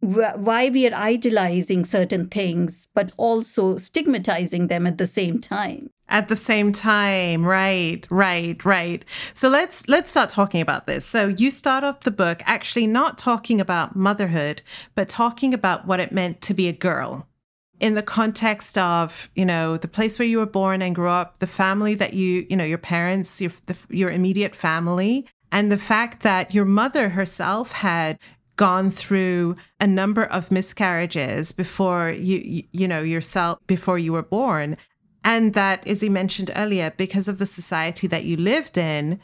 [0.00, 6.28] why we are idealizing certain things, but also stigmatizing them at the same time at
[6.28, 7.44] the same time.
[7.44, 9.04] Right right right.
[9.34, 11.04] So let's let's start talking about this.
[11.04, 14.62] So you start off the book actually not talking about motherhood
[14.94, 17.26] but talking about what it meant to be a girl
[17.80, 21.38] in the context of you know the place where you were born and grew up
[21.38, 25.78] the family that you you know your parents your the, your immediate family and the
[25.78, 28.18] fact that your mother herself had
[28.56, 34.22] gone through a number of miscarriages before you, you, you know yourself before you were
[34.22, 34.76] born
[35.26, 39.20] and that, as you mentioned earlier, because of the society that you lived in,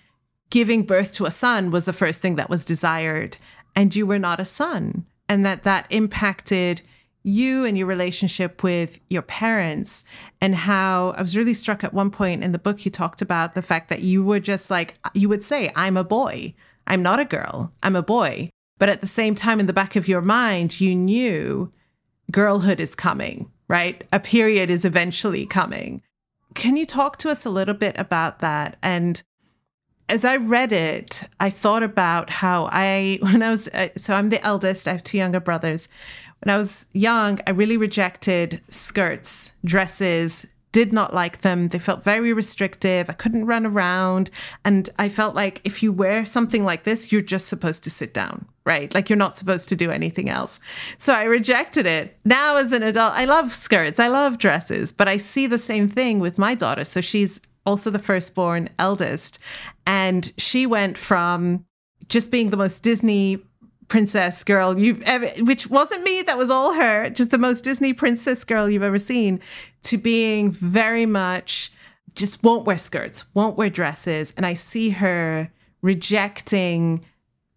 [0.51, 3.37] giving birth to a son was the first thing that was desired,
[3.77, 5.07] and you were not a son.
[5.29, 6.83] And that that impacted
[7.23, 10.05] you and your relationship with your parents
[10.41, 13.55] and how I was really struck at one point in the book you talked about
[13.55, 16.53] the fact that you were just like you would say I'm a boy.
[16.89, 17.71] I'm not a girl.
[17.85, 18.51] I'm a boy.
[18.79, 21.71] But at the same time in the back of your mind you knew
[22.33, 24.07] girlhood is coming right?
[24.13, 26.03] A period is eventually coming.
[26.55, 28.77] Can you talk to us a little bit about that?
[28.83, 29.23] And
[30.11, 34.29] as I read it, I thought about how I, when I was, uh, so I'm
[34.29, 35.89] the eldest, I have two younger brothers.
[36.43, 41.69] When I was young, I really rejected skirts, dresses, did not like them.
[41.69, 43.09] They felt very restrictive.
[43.09, 44.31] I couldn't run around.
[44.65, 48.15] And I felt like if you wear something like this, you're just supposed to sit
[48.15, 48.93] down, right?
[48.95, 50.59] Like you're not supposed to do anything else.
[50.97, 52.19] So I rejected it.
[52.25, 55.89] Now, as an adult, I love skirts, I love dresses, but I see the same
[55.89, 56.85] thing with my daughter.
[56.85, 59.39] So she's also the firstborn eldest.
[59.87, 61.65] And she went from
[62.09, 63.43] just being the most Disney
[63.89, 67.11] princess girl you've ever which wasn't me that was all her.
[67.11, 69.41] Just the most disney princess girl you've ever seen
[69.85, 71.71] to being very much
[72.15, 74.33] just won't wear skirts won't wear dresses.
[74.37, 75.51] And i see her
[75.83, 77.05] rejecting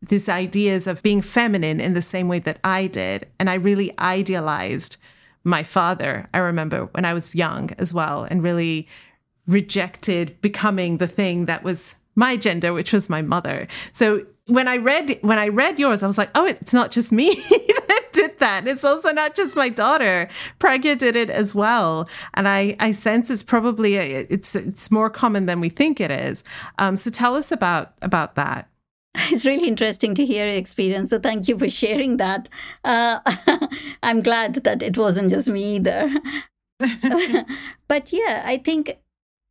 [0.01, 3.27] these ideas of being feminine in the same way that i did.
[3.39, 4.97] And i really idealized
[5.43, 8.87] my father i remember when i was young as well and really
[9.47, 13.67] rejected becoming the thing that was my gender which was my mother.
[13.91, 17.11] So when I read when I read yours, I was like, oh, it's not just
[17.11, 17.35] me
[17.87, 18.67] that did that.
[18.67, 20.27] It's also not just my daughter.
[20.59, 25.09] Pragya did it as well, and I I sense it's probably a, it's it's more
[25.09, 26.43] common than we think it is.
[26.77, 28.69] Um, so tell us about about that.
[29.31, 31.09] It's really interesting to hear your experience.
[31.09, 32.49] So thank you for sharing that.
[32.83, 33.19] Uh,
[34.03, 36.11] I'm glad that it wasn't just me either.
[37.87, 38.99] but yeah, I think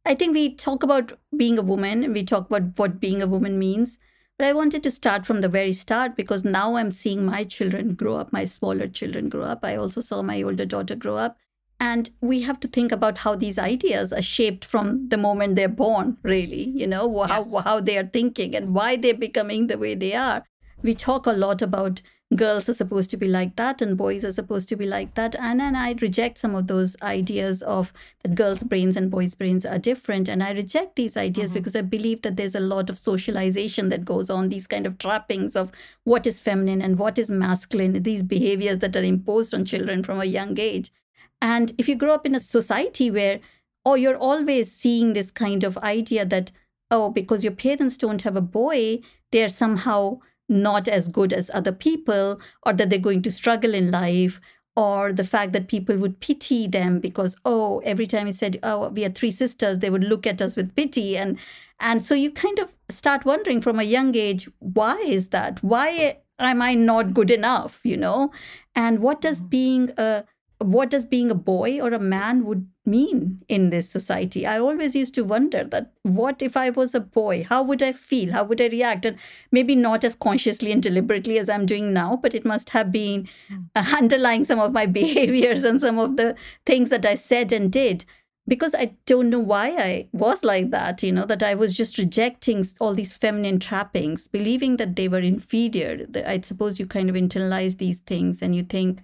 [0.05, 3.27] I think we talk about being a woman and we talk about what being a
[3.27, 3.99] woman means
[4.39, 7.95] but I wanted to start from the very start because now I'm seeing my children
[7.95, 9.65] grow up, my smaller children grow up.
[9.65, 11.39] I also saw my older daughter grow up.
[11.81, 15.69] And we have to think about how these ideas are shaped from the moment they're
[15.69, 17.65] born, really, you know, how, yes.
[17.65, 20.45] how they are thinking and why they're becoming the way they are.
[20.85, 22.03] We talk a lot about
[22.37, 25.35] girls are supposed to be like that and boys are supposed to be like that.
[25.37, 29.65] And and i reject some of those ideas of that girls brains and boys brains
[29.65, 30.29] are different.
[30.29, 31.59] And i reject these ideas mm-hmm.
[31.59, 34.99] because i believe that there's a lot of socialization that goes on these kind of
[34.99, 35.73] trappings of
[36.05, 40.21] what is feminine and what is masculine these behaviors that are imposed on children from
[40.21, 40.93] a young age.
[41.41, 43.41] And if you grow up in a society where
[43.87, 46.53] oh you're always seeing this kind of idea that
[46.91, 50.19] oh because your parents don't have a boy they're somehow
[50.49, 54.41] not as good as other people or that they're going to struggle in life
[54.77, 58.89] or the fact that people would pity them because oh every time you said oh
[58.89, 61.17] we are three sisters they would look at us with pity.
[61.17, 61.39] And
[61.81, 65.63] and so you kind of start wondering from a young age why is that?
[65.63, 68.33] Why am i not good enough you know?
[68.75, 69.49] And what does mm-hmm.
[69.49, 70.25] being a
[70.65, 74.47] what does being a boy or a man would mean in this society?
[74.47, 77.45] I always used to wonder that what if i was a boy?
[77.49, 78.33] How would i feel?
[78.33, 79.07] How would i react?
[79.07, 79.19] And
[79.53, 83.29] maybe not as consciously and deliberately as i'm doing now but it must have been
[83.75, 86.35] uh, underlying some of my behaviors and some of the
[86.67, 88.05] things that i said and did.
[88.47, 91.97] Because i don't know why i was like that you know that i was just
[91.97, 96.07] rejecting all these feminine trappings believing that they were inferior.
[96.27, 99.01] I suppose you kind of internalize these things and you think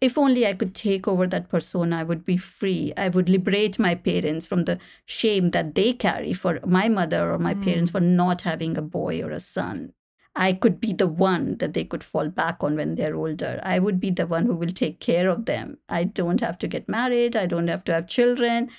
[0.00, 2.92] if only I could take over that persona, I would be free.
[2.96, 7.38] I would liberate my parents from the shame that they carry for my mother or
[7.38, 7.64] my mm.
[7.64, 9.92] parents for not having a boy or a son.
[10.34, 13.60] I could be the one that they could fall back on when they're older.
[13.62, 15.78] I would be the one who will take care of them.
[15.88, 17.36] I don't have to get married.
[17.36, 18.70] I don't have to have children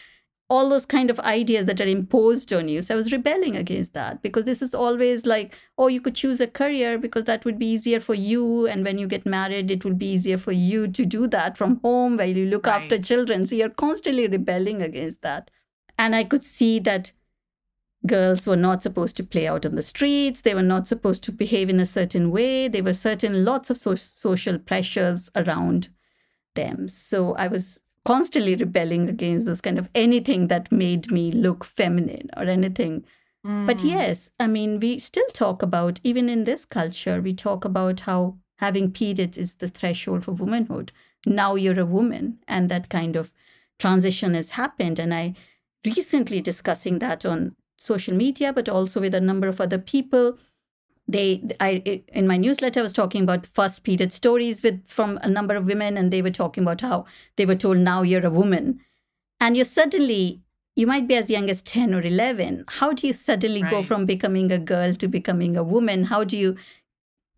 [0.52, 2.82] all those kind of ideas that are imposed on you.
[2.82, 6.42] So I was rebelling against that because this is always like, oh, you could choose
[6.42, 8.68] a career because that would be easier for you.
[8.68, 11.80] And when you get married, it will be easier for you to do that from
[11.80, 12.82] home while you look right.
[12.82, 13.46] after children.
[13.46, 15.50] So you're constantly rebelling against that.
[15.98, 17.14] And I could see that
[18.06, 20.42] girls were not supposed to play out on the streets.
[20.42, 22.68] They were not supposed to behave in a certain way.
[22.68, 25.88] There were certain lots of so- social pressures around
[26.56, 26.90] them.
[26.90, 32.30] So I was constantly rebelling against those kind of anything that made me look feminine
[32.36, 33.04] or anything.
[33.46, 33.68] Mm.
[33.68, 38.02] But yes, I mean, we still talk about, even in this culture, we talk about
[38.02, 40.92] how having periods is the threshold for womanhood.
[41.26, 43.34] Now you're a woman, and that kind of
[43.80, 45.00] transition has happened.
[45.00, 45.36] And I
[45.86, 50.38] recently discussing that on social media, but also with a number of other people
[51.12, 55.30] they i in my newsletter I was talking about first period stories with from a
[55.30, 57.06] number of women and they were talking about how
[57.36, 58.80] they were told now you're a woman.
[59.40, 60.42] And you suddenly
[60.76, 63.72] you might be as young as 10 or 11 how do you suddenly right.
[63.72, 66.06] go from becoming a girl to becoming a woman?
[66.06, 66.56] How do you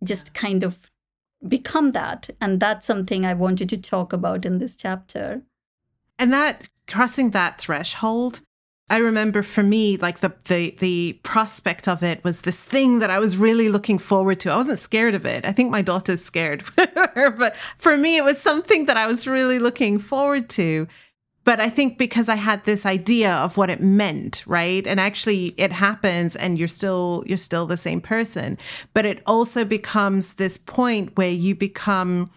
[0.04, 0.92] just kind of
[1.48, 2.30] become that?
[2.40, 5.42] And that's something i wanted to talk about in this chapter.
[6.20, 8.42] And that crossing that threshold
[8.94, 13.10] I remember for me, like the, the the prospect of it was this thing that
[13.10, 14.52] I was really looking forward to.
[14.52, 15.48] I wasn't scared of it.
[15.48, 19.58] I think my daughter's scared, but for me, it was something that I was really
[19.58, 20.88] looking forward to.
[21.44, 24.86] But I think because I had this idea of what it meant, right?
[24.86, 28.60] And actually it happens and you're still you're still the same person.
[28.94, 32.28] But it also becomes this point where you become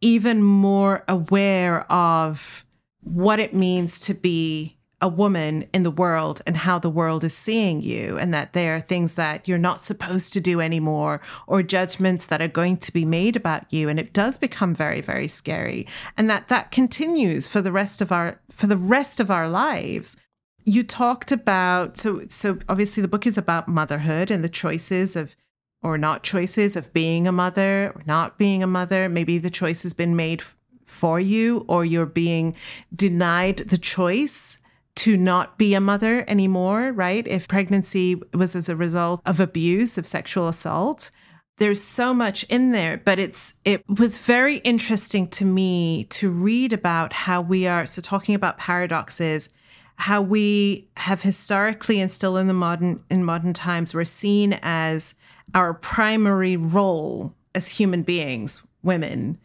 [0.00, 2.64] even more aware of
[3.02, 7.34] what it means to be a woman in the world and how the world is
[7.34, 11.62] seeing you, and that there are things that you're not supposed to do anymore, or
[11.62, 15.28] judgments that are going to be made about you, and it does become very, very
[15.28, 15.86] scary,
[16.16, 20.16] and that that continues for the rest of our for the rest of our lives.
[20.64, 25.36] You talked about so so obviously the book is about motherhood and the choices of
[25.80, 29.08] or not choices of being a mother or not being a mother.
[29.08, 30.42] Maybe the choice has been made
[30.84, 32.56] for you, or you're being
[32.94, 34.57] denied the choice
[34.98, 37.24] to not be a mother anymore, right?
[37.24, 41.12] If pregnancy was as a result of abuse, of sexual assault.
[41.58, 46.72] There's so much in there, but it's it was very interesting to me to read
[46.72, 49.50] about how we are so talking about paradoxes,
[49.94, 55.14] how we have historically and still in the modern in modern times we're seen as
[55.54, 59.38] our primary role as human beings, women,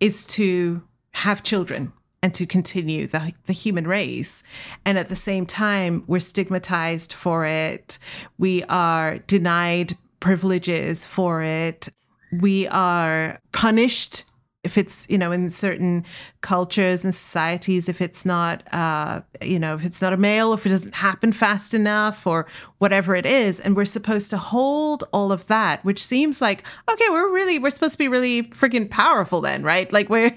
[0.00, 1.92] is to have children
[2.22, 4.42] and to continue the, the human race.
[4.84, 7.98] And at the same time, we're stigmatized for it.
[8.38, 11.88] We are denied privileges for it.
[12.32, 14.24] We are punished
[14.62, 16.04] if it's you know in certain
[16.42, 20.66] cultures and societies if it's not uh you know if it's not a male if
[20.66, 22.46] it doesn't happen fast enough or
[22.78, 23.60] whatever it is.
[23.60, 27.70] And we're supposed to hold all of that which seems like okay we're really we're
[27.70, 29.90] supposed to be really freaking powerful then right?
[29.92, 30.34] Like we're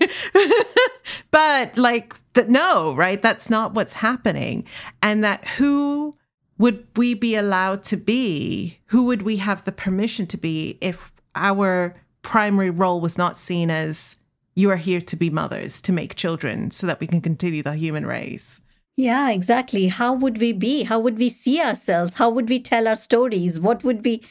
[1.32, 3.22] but like that no right?
[3.22, 4.66] That's not what's happening.
[5.02, 6.14] And that who
[6.60, 8.80] would we be allowed to be?
[8.86, 11.94] Who would we have the permission to be if our
[12.24, 14.16] primary role was not seen as
[14.56, 17.76] you are here to be mothers, to make children so that we can continue the
[17.76, 18.62] human race.
[18.96, 19.88] Yeah, exactly.
[19.88, 20.84] How would we be?
[20.84, 22.16] How would we see ourselves?
[22.16, 23.60] How would we tell our stories?
[23.60, 24.24] What would we,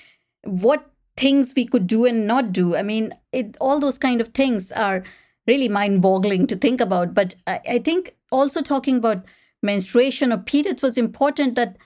[0.45, 2.77] what things we could do and not do?
[2.77, 5.03] I mean, it, all those kind of things are
[5.49, 7.13] really mind boggling to think about.
[7.13, 9.25] But I, I think also talking about
[9.63, 11.77] menstruation or periods was important that,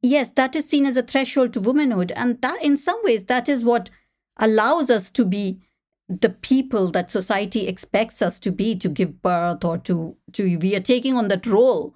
[0.00, 2.12] yes, that is seen as a threshold to womanhood.
[2.16, 3.90] And that, in some ways, that is what
[4.38, 5.60] allows us to be
[6.08, 10.76] the people that society expects us to be to give birth or to to we
[10.76, 11.94] are taking on that role.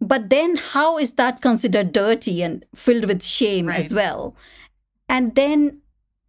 [0.00, 3.84] But then how is that considered dirty and filled with shame right.
[3.84, 4.36] as well?
[5.08, 5.80] And then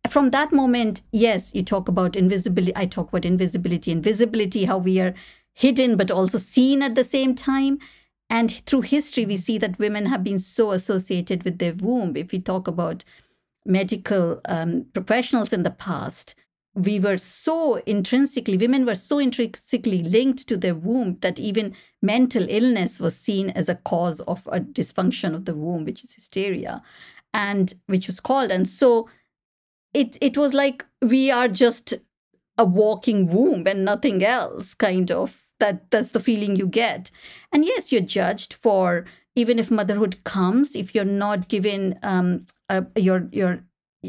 [0.09, 4.99] from that moment yes you talk about invisibility i talk about invisibility invisibility how we
[4.99, 5.15] are
[5.55, 7.79] hidden but also seen at the same time.
[8.29, 12.15] And through history we see that women have been so associated with their womb.
[12.15, 13.03] If we talk about
[13.65, 16.35] medical um, professionals in the past
[16.75, 22.45] we were so intrinsically, women were so intrinsically linked to their womb that even mental
[22.49, 26.83] illness was seen as a cause of a dysfunction of the womb, which is hysteria,
[27.33, 28.51] and which was called.
[28.51, 29.09] And so
[29.93, 31.93] it it was like we are just
[32.57, 35.41] a walking womb and nothing else, kind of.
[35.59, 37.09] That that's the feeling you get.
[37.53, 39.05] And yes, you're judged for
[39.35, 43.63] even if motherhood comes, if you're not given um, a, your your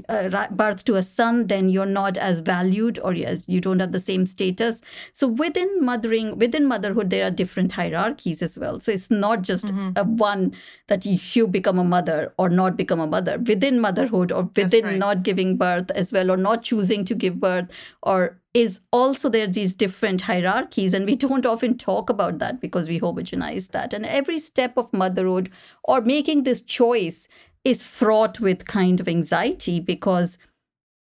[0.09, 3.93] uh, birth to a son, then you're not as valued or yes, you don't have
[3.93, 4.81] the same status.
[5.13, 8.81] So within mothering, within motherhood, there are different hierarchies as well.
[8.81, 9.91] So it's not just mm-hmm.
[9.97, 10.55] a one
[10.89, 13.39] that you become a mother or not become a mother.
[13.39, 14.99] Within motherhood or within right.
[14.99, 17.69] not giving birth as well or not choosing to give birth
[18.03, 22.89] or is also there these different hierarchies and we don't often talk about that because
[22.89, 25.51] we homogenize that and every step of motherhood
[25.85, 27.29] or making this choice
[27.67, 30.39] is fraught with kind of anxiety because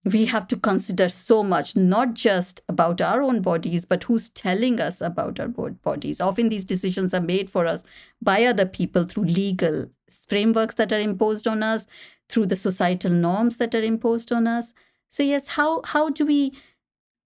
[0.04, 4.80] we have to consider so much, not just about our own bodies, but who's telling
[4.80, 6.20] us about our bodies.
[6.20, 7.84] Often these decisions are made for us
[8.20, 11.86] by other people through legal frameworks that are imposed on us,
[12.28, 14.74] through the societal norms that are imposed on us.
[15.10, 16.58] So yes, how how do we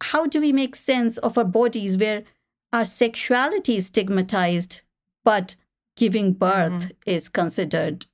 [0.02, 2.24] how do we make sense of our bodies where
[2.70, 4.82] our sexuality is stigmatized,
[5.24, 5.56] but
[5.96, 6.90] giving birth mm-hmm.
[7.06, 8.06] is considered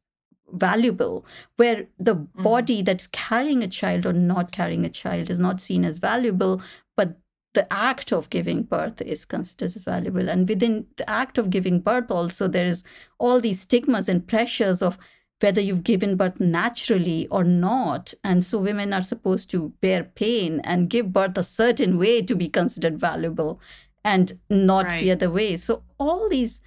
[0.53, 1.25] valuable
[1.57, 2.43] where the mm-hmm.
[2.43, 6.63] body that's carrying a child or not carrying a child is not seen as valuable
[6.97, 7.19] but
[7.55, 11.81] the act of giving birth is considered as valuable and within the act of giving
[11.81, 12.83] birth also there is
[13.19, 14.99] all these stigmas and pressures of
[15.41, 20.61] whether you've given birth naturally or not and so women are supposed to bear pain
[20.65, 23.61] and give birth a certain way to be considered valuable
[24.05, 25.01] and not right.
[25.01, 26.61] the other way so all these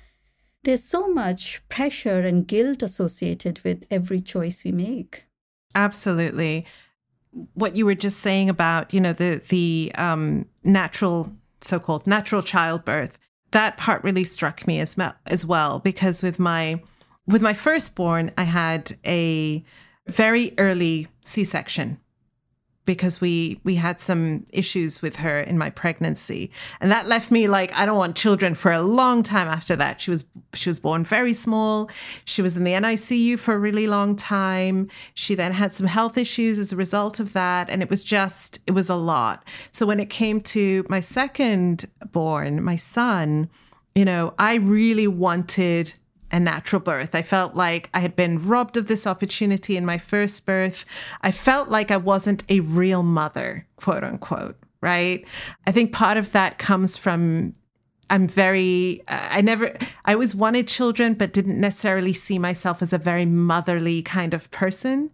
[0.64, 5.26] there's so much pressure and guilt associated with every choice we make.
[5.76, 6.66] Absolutely.
[7.54, 11.32] What you were just saying about, you know, the the um, natural
[11.62, 13.18] so-called natural childbirth,
[13.52, 16.82] that part really struck me as, as well because with my
[17.28, 19.64] with my firstborn, I had a
[20.08, 22.00] very early C-section
[22.86, 26.52] because we we had some issues with her in my pregnancy.
[26.80, 30.02] And that left me like I don't want children for a long time after that.
[30.02, 31.90] She was she was born very small.
[32.26, 34.90] She was in the NICU for a really long time.
[35.14, 38.60] She then had some health issues as a result of that and it was just
[38.66, 39.48] it was a lot.
[39.72, 43.50] So when it came to my second born my son
[43.96, 45.94] you know I really wanted
[46.32, 47.14] a natural birth.
[47.14, 50.86] I felt like I had been robbed of this opportunity in my first birth.
[51.22, 55.26] I felt like I wasn't a real mother, quote unquote, right?
[55.68, 57.54] I think part of that comes from
[58.10, 59.74] I'm very, uh, I never,
[60.04, 64.52] I always wanted children, but didn't necessarily see myself as a very motherly kind of
[64.52, 65.10] person.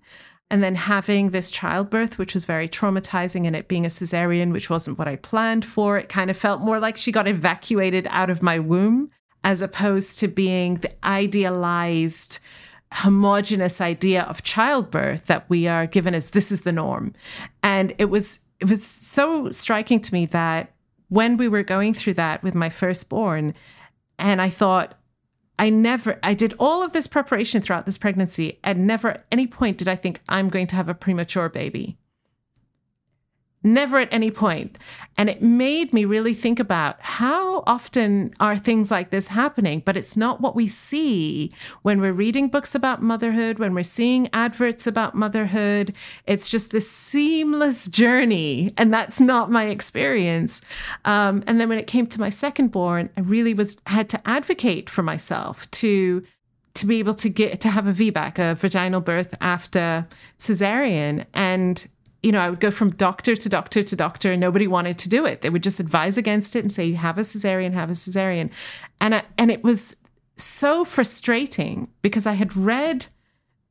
[0.49, 4.72] And then having this childbirth, which was very traumatizing, and it being a cesarean, which
[4.72, 8.32] wasn't what I planned for, it kind of felt more like she got evacuated out
[8.32, 9.11] of my womb
[9.48, 12.39] as opposed to being the idealized
[12.91, 17.14] homogenous idea of childbirth that we are given as this is the norm.
[17.64, 20.74] And it was it was so striking to me that
[21.08, 23.54] when we were going through that with my firstborn
[24.20, 24.95] and i thought
[25.60, 29.45] i never i did all of this preparation throughout this pregnancy and never at any
[29.45, 31.95] point did i think i'm going to have a premature baby
[33.64, 34.78] never at any point.
[35.18, 39.97] And it made me really think about how often are things like this happening, but
[39.97, 41.51] it's not what we see
[41.82, 45.95] when we're reading books about motherhood, when we're seeing adverts about motherhood.
[46.28, 48.74] It's just this seamless journey.
[48.78, 50.62] And that's not my experience.
[51.05, 54.28] Um, and then when it came to my second born, I really was had to
[54.28, 56.22] advocate for myself to
[56.76, 60.05] to be able to get to have a VBAC, a vaginal birth after
[60.38, 61.26] cesarean.
[61.34, 61.88] And
[62.28, 65.08] you know, I would go from doctor to doctor to doctor and nobody wanted to
[65.08, 65.44] do it.
[65.44, 68.52] They would just advise against it and say, have a cesarean, have a cesarean.
[69.00, 69.96] And, I, and it was
[70.36, 73.06] so frustrating because I had read,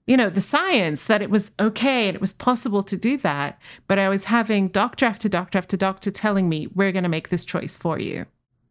[0.07, 3.61] you know, the science that it was okay and it was possible to do that.
[3.89, 7.29] But I was having doctor after doctor after doctor telling me, we're going to make
[7.29, 8.25] this choice for you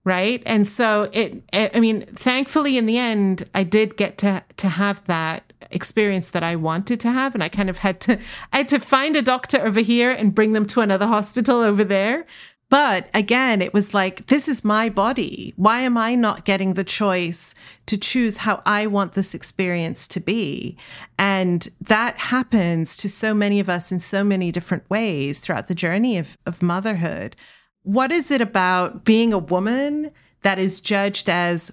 [0.08, 4.70] right and so it, i mean thankfully in the end i did get to to
[4.70, 8.20] have that experience that i wanted to have and i kind of had to
[8.54, 11.84] i had to find a doctor over here and bring them to another hospital over
[11.84, 12.26] there.
[12.70, 15.54] But again it was like this is my body.
[15.56, 17.54] Why am i not getting the choice
[17.86, 20.78] to choose how i want this experience to be?
[21.20, 25.76] And that happens to so many of us in so many different ways throughout the
[25.76, 27.36] journey of, of motherhood.
[27.84, 30.10] What is it about being a woman
[30.42, 31.72] that is judged as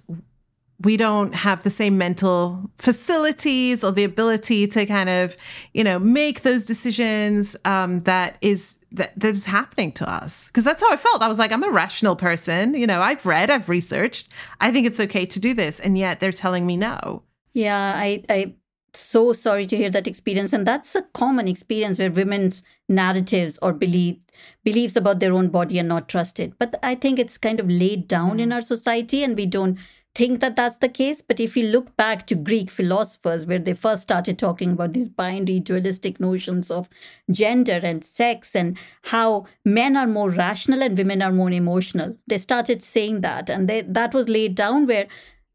[0.85, 5.37] we don't have the same mental facilities or the ability to kind of,
[5.74, 10.64] you know, make those decisions um, that is that that is happening to us because
[10.64, 11.22] that's how I felt.
[11.22, 12.74] I was like, I'm a rational person.
[12.74, 14.33] You know, I've read, I've researched.
[14.61, 17.22] I think it's okay to do this, and yet they're telling me no.
[17.55, 18.55] Yeah, I I
[18.95, 23.72] so sorry to hear that experience and that's a common experience where women's narratives or
[23.72, 24.16] belief
[24.64, 28.07] beliefs about their own body are not trusted but i think it's kind of laid
[28.07, 28.55] down in mm.
[28.55, 29.78] our society and we don't
[30.15, 33.73] think that that's the case but if you look back to greek philosophers where they
[33.73, 36.89] first started talking about these binary dualistic notions of
[37.31, 42.39] gender and sex and how men are more rational and women are more emotional they
[42.39, 43.51] started saying that.
[43.51, 45.07] And they, that was laid down where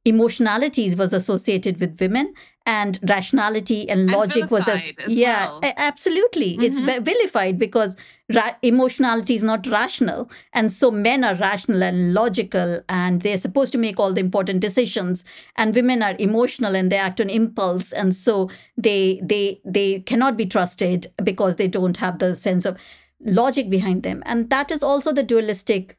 [0.06, 2.34] emotionality was associated with women
[2.68, 5.74] and rationality and logic and was as, as yeah well.
[5.78, 6.64] absolutely mm-hmm.
[6.64, 7.96] it's vilified because
[8.34, 13.72] ra- emotionality is not rational and so men are rational and logical and they're supposed
[13.72, 15.24] to make all the important decisions
[15.56, 20.36] and women are emotional and they act on impulse and so they they they cannot
[20.36, 22.78] be trusted because they don't have the sense of
[23.22, 25.98] logic behind them and that is also the dualistic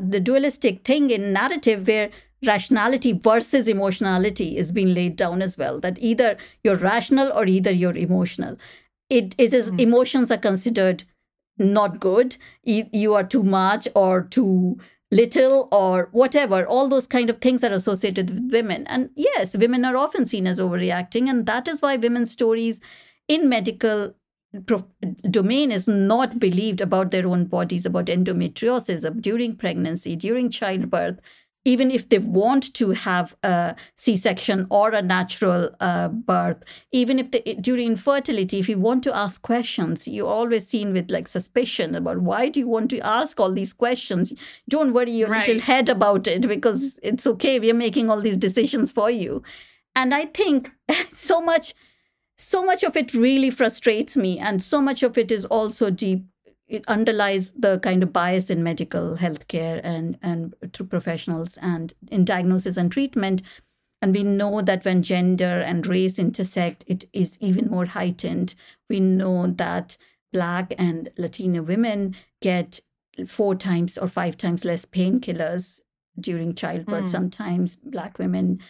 [0.00, 2.10] the dualistic thing in narrative where
[2.44, 7.70] rationality versus emotionality is being laid down as well that either you're rational or either
[7.70, 8.56] you're emotional.
[9.10, 9.80] It it is, mm.
[9.80, 11.04] emotions are considered
[11.58, 12.36] not good.
[12.62, 14.78] You are too much or too
[15.10, 16.64] little or whatever.
[16.66, 18.86] All those kind of things are associated with women.
[18.86, 22.80] And yes women are often seen as overreacting and that is why women's stories
[23.26, 24.14] in medical
[25.30, 31.20] domain is not believed about their own bodies about endometriosis during pregnancy during childbirth
[31.68, 37.30] even if they want to have a c-section or a natural uh, birth even if
[37.30, 41.94] they during infertility if you want to ask questions you're always seen with like suspicion
[41.94, 44.32] about why do you want to ask all these questions
[44.68, 45.46] don't worry your right.
[45.46, 49.42] little head about it because it's okay we're making all these decisions for you
[49.94, 50.72] and i think
[51.12, 51.74] so much
[52.40, 56.24] so much of it really frustrates me and so much of it is also deep
[56.68, 62.24] it underlies the kind of bias in medical healthcare and and through professionals and in
[62.24, 63.42] diagnosis and treatment.
[64.00, 68.54] And we know that when gender and race intersect it is even more heightened.
[68.88, 69.96] We know that
[70.32, 72.80] black and latino women get
[73.26, 75.80] four times or five times less painkillers
[76.20, 77.04] during childbirth.
[77.04, 77.10] Mm.
[77.10, 78.60] sometimes black women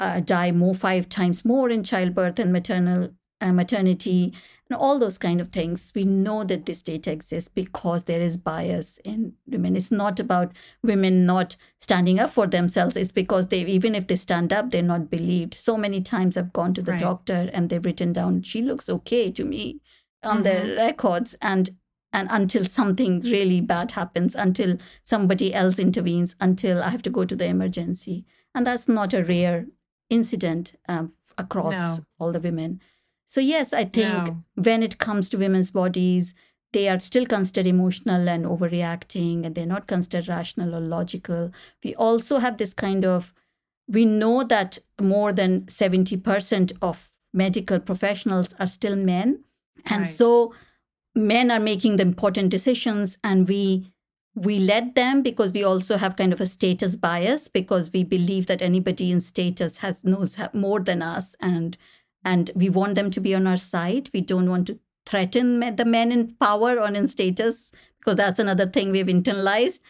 [0.00, 4.34] uh, die more five times more in childbirth and maternal uh, maternity
[4.70, 8.36] and all those kind of things we know that this data exists because there is
[8.36, 10.52] bias in women it's not about
[10.82, 14.82] women not standing up for themselves it's because they even if they stand up they're
[14.82, 17.00] not believed so many times i've gone to the right.
[17.00, 19.80] doctor and they've written down she looks okay to me
[20.22, 20.42] on mm-hmm.
[20.44, 21.76] their records and
[22.12, 27.24] and until something really bad happens until somebody else intervenes until i have to go
[27.24, 29.66] to the emergency and that's not a rare
[30.10, 32.04] incident um, across no.
[32.18, 32.80] all the women
[33.26, 34.44] so, yes, I think no.
[34.54, 36.34] when it comes to women's bodies,
[36.72, 41.52] they are still considered emotional and overreacting, and they're not considered rational or logical.
[41.82, 43.32] We also have this kind of,
[43.88, 49.44] we know that more than 70% of medical professionals are still men.
[49.86, 50.10] And right.
[50.10, 50.54] so
[51.14, 53.90] men are making the important decisions, and we
[54.36, 58.48] we let them because we also have kind of a status bias because we believe
[58.48, 61.78] that anybody in status has knows more than us and
[62.24, 64.10] and we want them to be on our side.
[64.12, 68.66] We don't want to threaten the men in power or in status because that's another
[68.66, 69.80] thing we've internalized.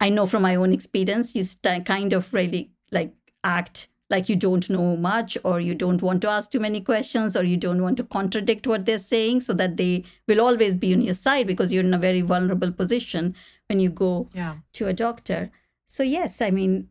[0.00, 4.36] I know from my own experience, you st- kind of really like act like you
[4.36, 7.82] don't know much or you don't want to ask too many questions or you don't
[7.82, 11.46] want to contradict what they're saying so that they will always be on your side
[11.46, 13.34] because you're in a very vulnerable position
[13.68, 14.56] when you go yeah.
[14.72, 15.50] to a doctor.
[15.86, 16.88] So yes, I mean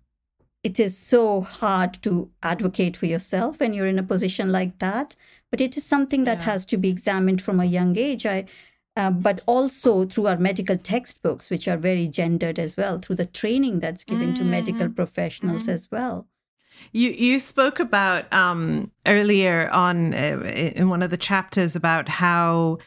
[0.64, 5.16] it is so hard to advocate for yourself when you're in a position like that
[5.51, 6.45] but it is something that yeah.
[6.45, 8.45] has to be examined from a young age i
[8.95, 13.26] uh, but also through our medical textbooks, which are very gendered as well, through the
[13.26, 14.38] training that's given mm-hmm.
[14.38, 14.93] to medical mm-hmm.
[14.93, 15.72] professionals mm-hmm.
[15.72, 16.28] as well.
[16.91, 20.41] You you spoke about um, earlier on uh,
[20.76, 22.80] in one of the chapters about how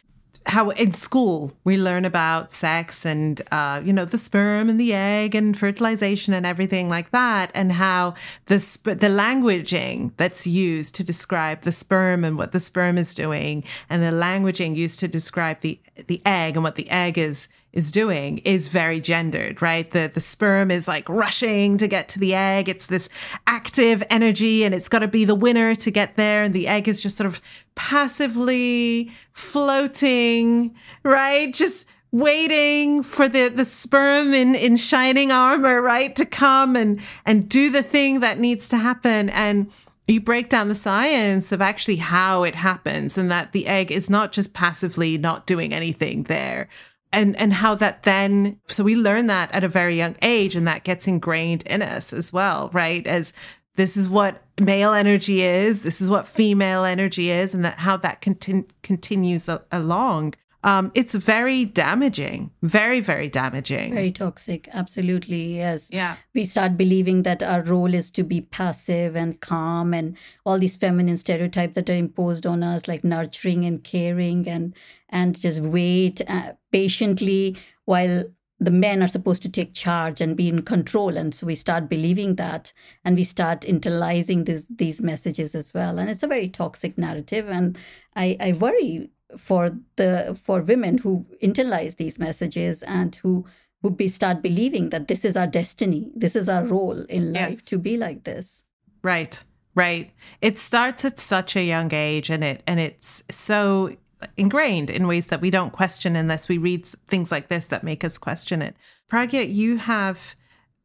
[0.46, 4.94] how in school we learn about sex and uh, you know the sperm and the
[4.94, 8.14] egg and fertilization and everything like that and how
[8.46, 13.12] the sp- the languaging that's used to describe the sperm and what the sperm is
[13.12, 17.48] doing and the languaging used to describe the the egg and what the egg is
[17.76, 19.90] is doing is very gendered, right?
[19.90, 22.68] The the sperm is like rushing to get to the egg.
[22.68, 23.08] It's this
[23.46, 26.88] active energy and it's got to be the winner to get there and the egg
[26.88, 27.40] is just sort of
[27.74, 31.52] passively floating, right?
[31.52, 37.46] Just waiting for the the sperm in in shining armor, right, to come and and
[37.46, 39.70] do the thing that needs to happen and
[40.08, 44.08] you break down the science of actually how it happens and that the egg is
[44.08, 46.68] not just passively not doing anything there
[47.16, 50.68] and and how that then so we learn that at a very young age and
[50.68, 53.32] that gets ingrained in us as well right as
[53.74, 57.96] this is what male energy is this is what female energy is and that how
[57.96, 60.34] that conti- continues a- along
[60.66, 63.94] um, it's very damaging, very, very damaging.
[63.94, 65.58] Very toxic, absolutely.
[65.58, 65.88] Yes.
[65.92, 66.16] Yeah.
[66.34, 70.76] We start believing that our role is to be passive and calm, and all these
[70.76, 74.74] feminine stereotypes that are imposed on us, like nurturing and caring, and
[75.08, 77.56] and just wait uh, patiently
[77.86, 78.24] while
[78.58, 81.16] the men are supposed to take charge and be in control.
[81.16, 82.72] And so we start believing that
[83.04, 85.98] and we start internalizing these these messages as well.
[85.98, 87.48] And it's a very toxic narrative.
[87.48, 87.78] And
[88.24, 89.62] i i worry for
[89.96, 93.34] the for women who internalize these messages and who
[93.82, 96.02] who be start believing that this is our destiny.
[96.24, 97.64] This is our role in life yes.
[97.66, 98.62] to be like this.
[99.02, 99.44] Right.
[99.74, 100.10] Right.
[100.40, 103.94] It starts at such a young age and it and it's so
[104.36, 108.04] ingrained in ways that we don't question unless we read things like this that make
[108.04, 108.74] us question it
[109.10, 110.34] pragya you have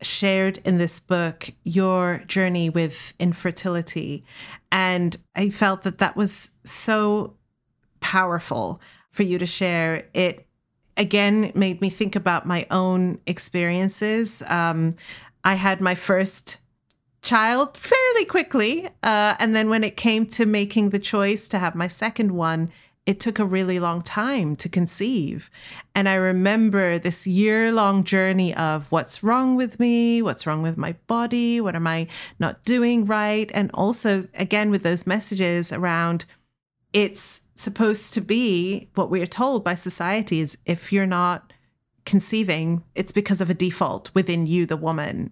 [0.02, 4.24] shared in this book your journey with infertility
[4.72, 7.34] and i felt that that was so
[8.02, 10.08] powerful for you to share.
[10.14, 10.46] It
[10.98, 14.42] again made me think about my own experiences.
[14.48, 14.94] Um,
[15.44, 16.58] I had my first
[17.22, 18.88] child fairly quickly.
[19.04, 22.72] Uh, and then when it came to making the choice to have my second one,
[23.06, 25.50] it took a really long time to conceive.
[25.96, 30.22] And I remember this year long journey of what's wrong with me?
[30.22, 31.60] What's wrong with my body?
[31.60, 32.08] What am I
[32.40, 33.50] not doing right?
[33.54, 36.26] And also, again, with those messages around
[36.94, 41.54] it's supposed to be what we are told by society is if you're not
[42.06, 45.32] conceiving, it's because of a default within you, the woman.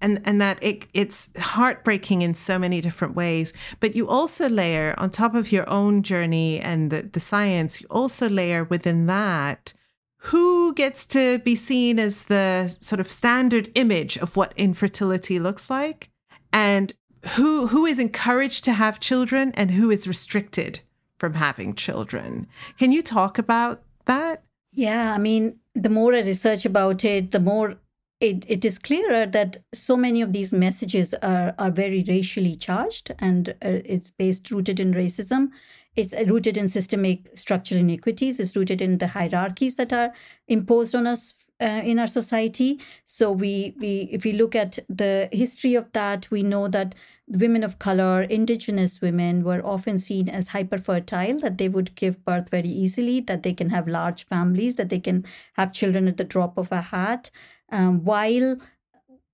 [0.00, 3.52] And and that it it's heartbreaking in so many different ways.
[3.80, 7.86] But you also layer on top of your own journey and the, the science, you
[7.90, 9.72] also layer within that
[10.18, 15.70] who gets to be seen as the sort of standard image of what infertility looks
[15.70, 16.10] like
[16.52, 16.92] and
[17.34, 20.80] who who is encouraged to have children and who is restricted
[21.18, 22.46] from having children.
[22.78, 24.42] Can you talk about that?
[24.72, 27.76] Yeah, I mean, the more I research about it, the more
[28.20, 33.12] it, it is clearer that so many of these messages are, are very racially charged
[33.18, 35.48] and uh, it's based rooted in racism.
[35.96, 38.38] It's rooted in systemic structural inequities.
[38.38, 40.12] It's rooted in the hierarchies that are
[40.46, 42.78] imposed on us uh, in our society.
[43.06, 46.94] So we we if we look at the history of that, we know that
[47.28, 52.24] women of color, indigenous women were often seen as hyper fertile, that they would give
[52.24, 56.18] birth very easily, that they can have large families, that they can have children at
[56.18, 57.30] the drop of a hat,
[57.70, 58.56] um, while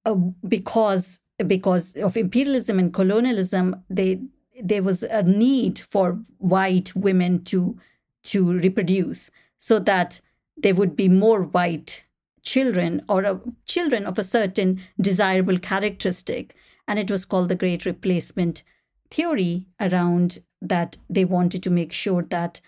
[0.05, 0.14] uh,
[0.47, 4.20] because because of imperialism and colonialism, they
[4.62, 7.78] there was a need for white women to
[8.24, 10.20] to reproduce so that
[10.57, 12.05] there would be more white
[12.43, 16.55] children or children of a certain desirable characteristic.
[16.87, 18.62] And it was called the Great Replacement
[19.11, 22.61] Theory around that they wanted to make sure that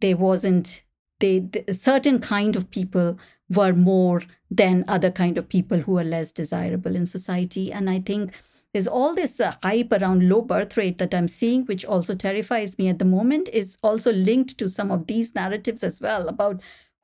[0.00, 0.82] there wasn't
[1.18, 3.18] they, a certain kind of people
[3.50, 7.98] were more than other kind of people who are less desirable in society and i
[8.00, 8.32] think
[8.72, 12.78] there's all this uh, hype around low birth rate that i'm seeing which also terrifies
[12.78, 16.60] me at the moment is also linked to some of these narratives as well about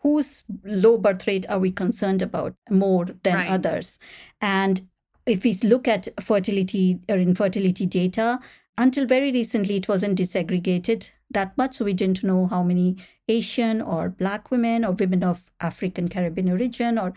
[0.06, 3.50] whose low birth rate are we concerned about more than right.
[3.50, 3.98] others?
[4.40, 4.88] And
[5.26, 8.38] if we look at fertility or infertility data,
[8.78, 11.76] until very recently, it wasn't disaggregated that much.
[11.76, 12.96] So we didn't know how many
[13.28, 17.14] Asian or Black women or women of African Caribbean origin or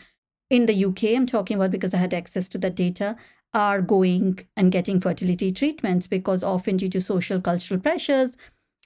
[0.49, 3.16] in the UK, I'm talking about because I had access to that data,
[3.53, 8.36] are going and getting fertility treatments because often due to social cultural pressures,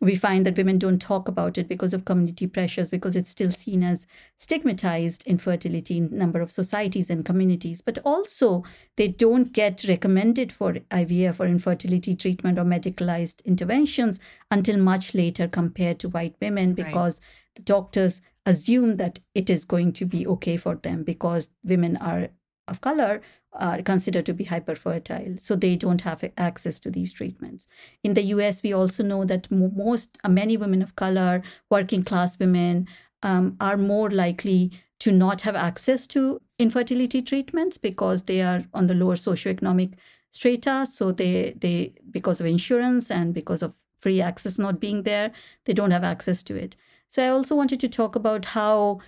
[0.03, 3.51] we find that women don't talk about it because of community pressures, because it's still
[3.51, 4.05] seen as
[4.37, 7.81] stigmatized infertility in a number of societies and communities.
[7.81, 8.63] But also,
[8.97, 14.19] they don't get recommended for IVF or infertility treatment or medicalized interventions
[14.51, 17.55] until much later compared to white women because right.
[17.55, 22.29] the doctors assume that it is going to be okay for them because women are
[22.67, 23.21] of color
[23.55, 27.67] are considered to be hyperfertile, so they don't have access to these treatments.
[28.03, 32.39] In the US, we also know that most, uh, many women of color, working class
[32.39, 32.87] women,
[33.21, 38.87] um, are more likely to not have access to infertility treatments because they are on
[38.87, 39.93] the lower socioeconomic
[40.31, 40.87] strata.
[40.91, 45.31] So they they because of insurance and because of free access not being there,
[45.65, 46.75] they don't have access to it.
[47.09, 48.99] So I also wanted to talk about how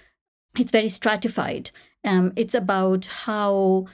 [0.57, 1.71] it's very stratified.
[2.03, 3.87] Um, it's about how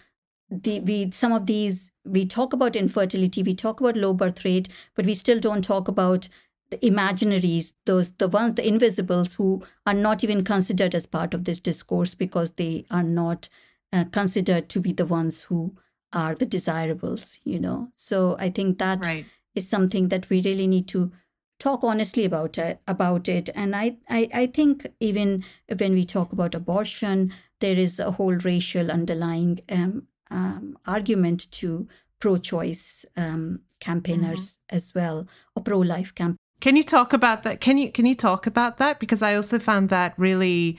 [0.52, 4.70] the we some of these we talk about infertility, we talk about low birth rate,
[4.96, 6.28] but we still don't talk about
[6.70, 11.46] the imaginaries, those the ones, the invisibles who are not even considered as part of
[11.46, 13.50] this discourse because they are not
[13.94, 15.76] uh, considered to be the ones who
[16.14, 17.90] are the desirables, you know.
[17.96, 19.26] So I think that right.
[19.56, 21.12] is something that we really need to
[21.60, 23.50] talk honestly about it, about it.
[23.54, 25.46] And I, I, I think even
[25.78, 31.88] when we talk about abortion, there is a whole racial underlying um, um, argument to
[32.20, 34.76] pro-choice um, campaigners mm-hmm.
[34.76, 36.38] as well, or pro-life camp.
[36.62, 37.60] Can you talk about that?
[37.60, 39.00] Can you can you talk about that?
[39.00, 40.78] Because I also found that really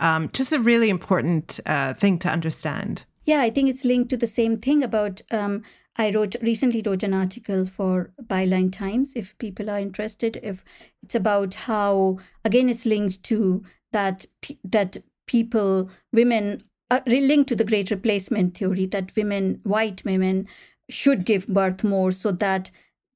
[0.00, 3.04] um, just a really important uh, thing to understand.
[3.24, 5.22] Yeah, I think it's linked to the same thing about.
[5.30, 5.62] Um,
[5.96, 9.12] I wrote recently wrote an article for Byline Times.
[9.14, 10.64] If people are interested, if
[11.02, 14.26] it's about how again it's linked to that
[14.62, 16.64] that people, women
[16.94, 20.46] uh, linked to the great replacement theory that women, white women,
[20.88, 22.70] should give birth more so that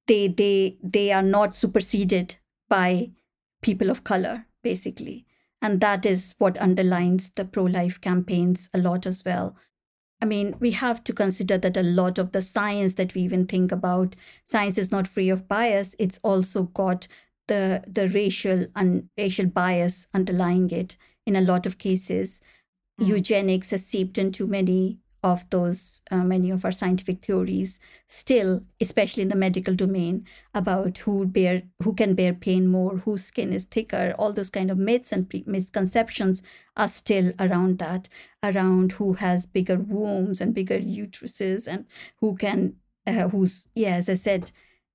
[0.07, 2.37] they they they are not superseded
[2.69, 3.11] by
[3.63, 5.27] people of color, basically.
[5.61, 9.57] And that is what underlines the pro life campaigns a lot as well.
[10.21, 13.47] I mean, we have to consider that a lot of the science that we even
[13.47, 15.95] think about, science is not free of bias.
[15.99, 17.07] It's also got
[17.47, 22.41] the the racial and racial bias underlying it in a lot of cases
[23.01, 23.07] mm.
[23.07, 29.23] eugenics has seeped into many of those uh, many of our scientific theories still especially
[29.23, 30.25] in the medical domain
[30.55, 34.71] about who bear who can bear pain more whose skin is thicker all those kind
[34.71, 36.41] of myths and pre- misconceptions
[36.77, 38.09] are still around that
[38.45, 41.85] around who has bigger wombs and bigger uteruses and
[42.21, 42.75] who can
[43.07, 44.53] uh, who's yeah as i said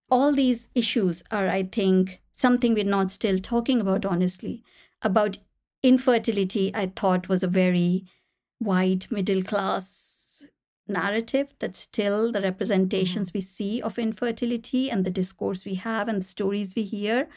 [0.10, 4.64] all these issues are i think something we're not still talking about honestly
[5.02, 5.38] about
[5.84, 8.06] infertility, I thought, was a very
[8.60, 10.44] white middle class
[10.88, 13.38] narrative that still the representations mm-hmm.
[13.38, 17.28] we see of infertility and the discourse we have and the stories we hear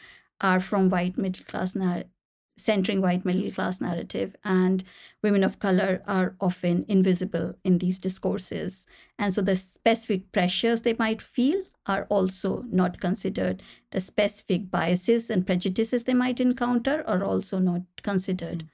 [0.41, 2.11] are from white middle class narrative
[2.57, 4.83] centering white middle class narrative and
[5.21, 8.87] women of color are often invisible in these discourses
[9.19, 13.61] and so the specific pressures they might feel are also not considered.
[13.91, 18.59] The specific biases and prejudices they might encounter are also not considered.
[18.59, 18.69] Mm.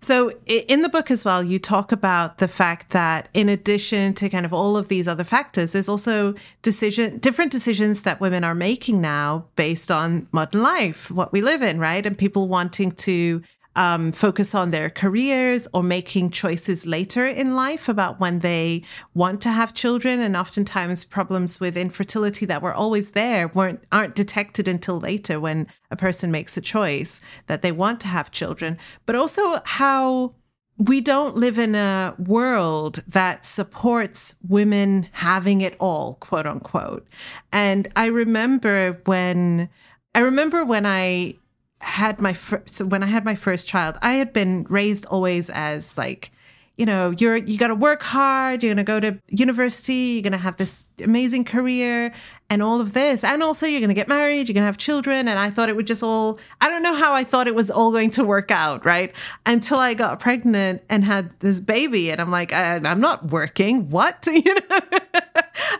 [0.00, 4.28] So, in the book as well, you talk about the fact that in addition to
[4.28, 8.54] kind of all of these other factors, there's also decision, different decisions that women are
[8.54, 12.04] making now based on modern life, what we live in, right?
[12.04, 13.42] And people wanting to
[13.78, 18.82] um, focus on their careers or making choices later in life about when they
[19.14, 20.20] want to have children.
[20.20, 25.68] And oftentimes, problems with infertility that were always there weren't aren't detected until later when
[25.92, 28.76] a person makes a choice that they want to have children.
[29.06, 30.34] But also how
[30.78, 37.06] we don't live in a world that supports women having it all, quote unquote.
[37.52, 39.68] And I remember when
[40.16, 41.34] I remember when I
[41.80, 45.48] had my first so when I had my first child, I had been raised always
[45.50, 46.30] as like,
[46.76, 50.22] you know, you're you got to work hard, you're going to go to university, you're
[50.22, 52.12] going to have this amazing career
[52.50, 53.22] and all of this.
[53.22, 55.68] And also you're going to get married, you're going to have children and I thought
[55.68, 58.24] it would just all I don't know how I thought it was all going to
[58.24, 59.14] work out, right?
[59.46, 63.88] Until I got pregnant and had this baby and I'm like I, I'm not working.
[63.90, 64.26] What?
[64.38, 64.80] You know?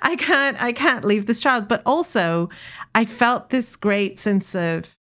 [0.03, 2.49] I can't I can't leave this child, but also
[2.95, 4.98] I felt this great sense of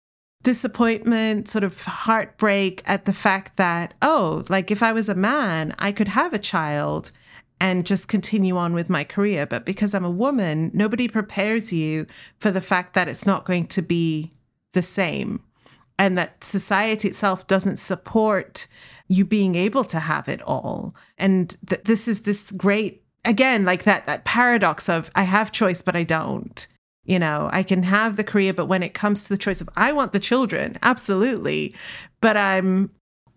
[0.46, 5.74] disappointment, sort of heartbreak at the fact that, oh, like if I was a man,
[5.80, 7.10] I could have a child
[7.60, 9.48] and just continue on with my career.
[9.48, 12.06] But because I'm a woman, nobody prepares you
[12.38, 14.32] for the fact that it's not going to be
[14.74, 15.42] the same
[15.98, 18.68] and that society itself doesn't support
[19.08, 20.94] you being able to have it all.
[21.18, 25.82] And that this is this great, again, like that, that paradox of I have choice,
[25.82, 26.68] but I don't
[27.06, 29.70] you know, I can have the career, but when it comes to the choice of
[29.76, 31.74] I want the children, absolutely.
[32.20, 32.92] But I'm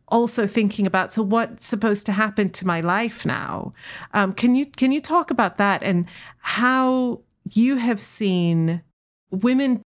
[0.08, 3.70] also thinking about so what's supposed to happen to my life now
[4.14, 6.06] um, can you can you talk about that and
[6.38, 7.20] how
[7.52, 8.82] you have seen
[9.30, 9.82] women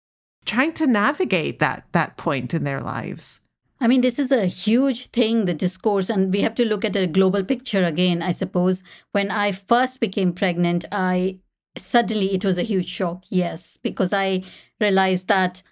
[0.44, 3.40] trying to navigate that that point in their lives
[3.82, 6.96] I mean, this is a huge thing, the discourse, and we have to look at
[6.96, 8.82] a global picture again, I suppose.
[9.12, 11.38] When I first became pregnant, I
[11.80, 14.44] suddenly it was a huge shock, yes, because I
[14.80, 15.62] realized that,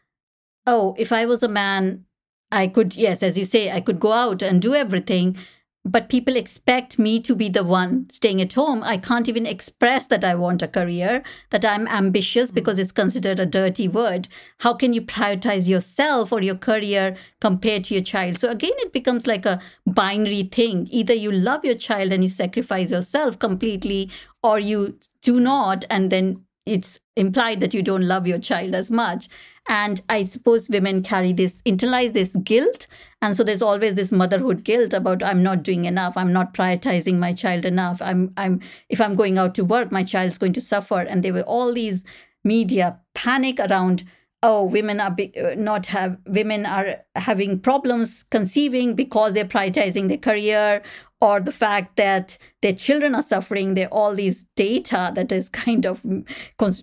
[0.66, 2.04] oh, if I was a man,
[2.50, 5.36] I could, yes, as you say, I could go out and do everything,
[5.85, 8.83] but people expect me to be the one staying at home.
[8.83, 12.55] I can't even express that I want a career, that I'm ambitious hmm.
[12.55, 14.29] because it's considered a dirty word.
[14.59, 18.39] How can you prioritize yourself or your career compared to your child?
[18.39, 20.89] So again, it becomes like a binary thing.
[20.91, 24.11] Either you love your child and you sacrifice yourself completely,
[24.43, 28.91] or you do not, and then it's implied that you don't love your child as
[28.91, 29.29] much.
[29.68, 32.87] And I suppose women carry this, internalize this guilt.
[33.21, 37.19] And so there's always this motherhood guilt about I'm not doing enough, I'm not prioritizing
[37.19, 38.01] my child enough.
[38.01, 41.01] I'm I'm if I'm going out to work, my child's going to suffer.
[41.01, 42.05] And there were all these
[42.45, 44.05] media panic around
[44.43, 50.09] oh women are be, uh, not have women are having problems conceiving because they're prioritizing
[50.09, 50.83] their career
[51.21, 55.49] or the fact that their children are suffering there are all these data that is
[55.49, 56.05] kind of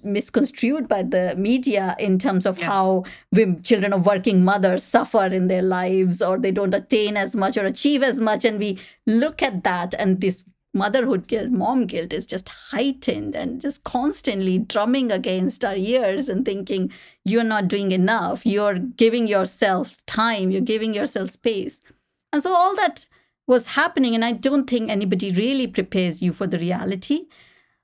[0.03, 2.67] misconstrued by the media in terms of yes.
[2.67, 7.35] how women, children of working mothers suffer in their lives or they don't attain as
[7.35, 8.45] much or achieve as much.
[8.45, 13.61] And we look at that and this motherhood guilt mom guilt is just heightened and
[13.61, 16.91] just constantly drumming against our ears and thinking
[17.23, 18.45] you're not doing enough.
[18.45, 20.51] You're giving yourself time.
[20.51, 21.81] You're giving yourself space.
[22.33, 23.05] And so all that
[23.47, 24.15] was happening.
[24.15, 27.27] And I don't think anybody really prepares you for the reality.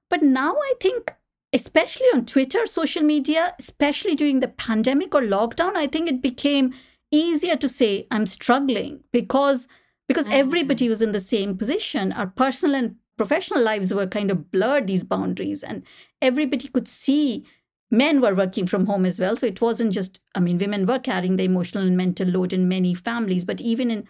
[0.09, 1.13] But now I think,
[1.53, 6.73] especially on Twitter, social media, especially during the pandemic or lockdown, I think it became
[7.11, 9.67] easier to say, I'm struggling because
[10.07, 10.39] because mm-hmm.
[10.39, 12.11] everybody was in the same position.
[12.11, 15.83] Our personal and professional lives were kind of blurred these boundaries and
[16.21, 17.45] everybody could see
[17.91, 20.97] men were working from home as well so it wasn't just i mean women were
[20.97, 24.07] carrying the emotional and mental load in many families but even in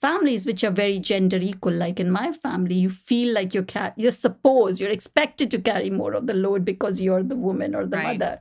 [0.00, 3.92] families which are very gender equal like in my family you feel like you're ca-
[3.96, 7.86] you're supposed you're expected to carry more of the load because you're the woman or
[7.86, 8.18] the right.
[8.18, 8.40] mother.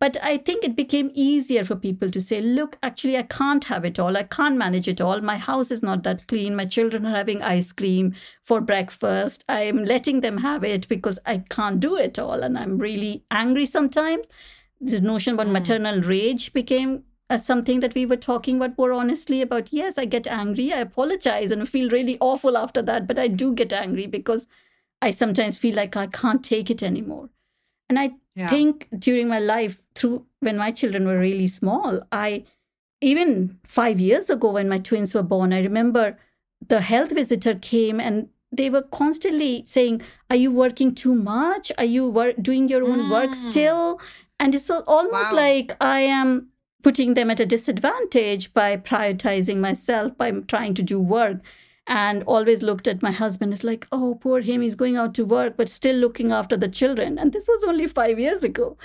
[0.00, 3.84] But i think it became easier for people to say look actually i can't have
[3.84, 4.16] it all.
[4.16, 5.20] I can't manage it all.
[5.20, 6.56] My house is not that clean.
[6.56, 9.44] My children are having ice cream for breakfast.
[9.48, 13.66] I'm letting them have it because i can't do it all and i'm really angry
[13.66, 14.26] sometimes.
[14.80, 15.52] The notion about mm.
[15.52, 20.04] maternal rage became as something that we were talking about more honestly about yes i
[20.04, 24.06] get angry i apologize and feel really awful after that but i do get angry
[24.06, 24.48] because
[25.00, 27.30] i sometimes feel like i can't take it anymore
[27.88, 28.48] and i yeah.
[28.48, 32.44] think during my life through when my children were really small i
[33.00, 36.18] even 5 years ago when my twins were born i remember
[36.68, 41.90] the health visitor came and they were constantly saying are you working too much are
[41.96, 43.10] you wor- doing your own mm.
[43.10, 44.00] work still
[44.40, 45.36] and it's almost wow.
[45.36, 46.49] like i am
[46.82, 51.38] putting them at a disadvantage by prioritizing myself, by trying to do work.
[51.86, 55.24] And always looked at my husband as like, oh, poor him, he's going out to
[55.24, 57.18] work, but still looking after the children.
[57.18, 58.76] And this was only five years ago.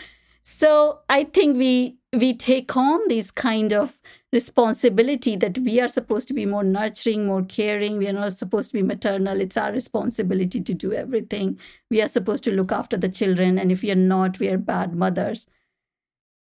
[0.42, 4.00] So I think we we take on this kind of
[4.32, 7.98] responsibility that we are supposed to be more nurturing, more caring.
[7.98, 9.42] We are not supposed to be maternal.
[9.42, 11.60] It's our responsibility to do everything.
[11.90, 13.58] We are supposed to look after the children.
[13.58, 15.48] And if we are not, we are bad mothers.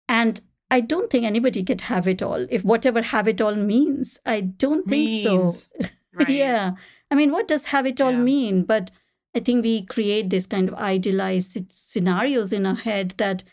[0.08, 0.40] And
[0.70, 2.46] I don't think anybody could have it all.
[2.48, 5.72] If whatever have it all means, I don't think means.
[5.80, 5.88] so.
[6.14, 6.28] Right.
[6.28, 6.72] yeah.
[7.10, 8.18] I mean, what does have it all yeah.
[8.18, 8.62] mean?
[8.64, 8.90] But
[9.34, 13.44] I think we create this kind of idealized scenarios in our head that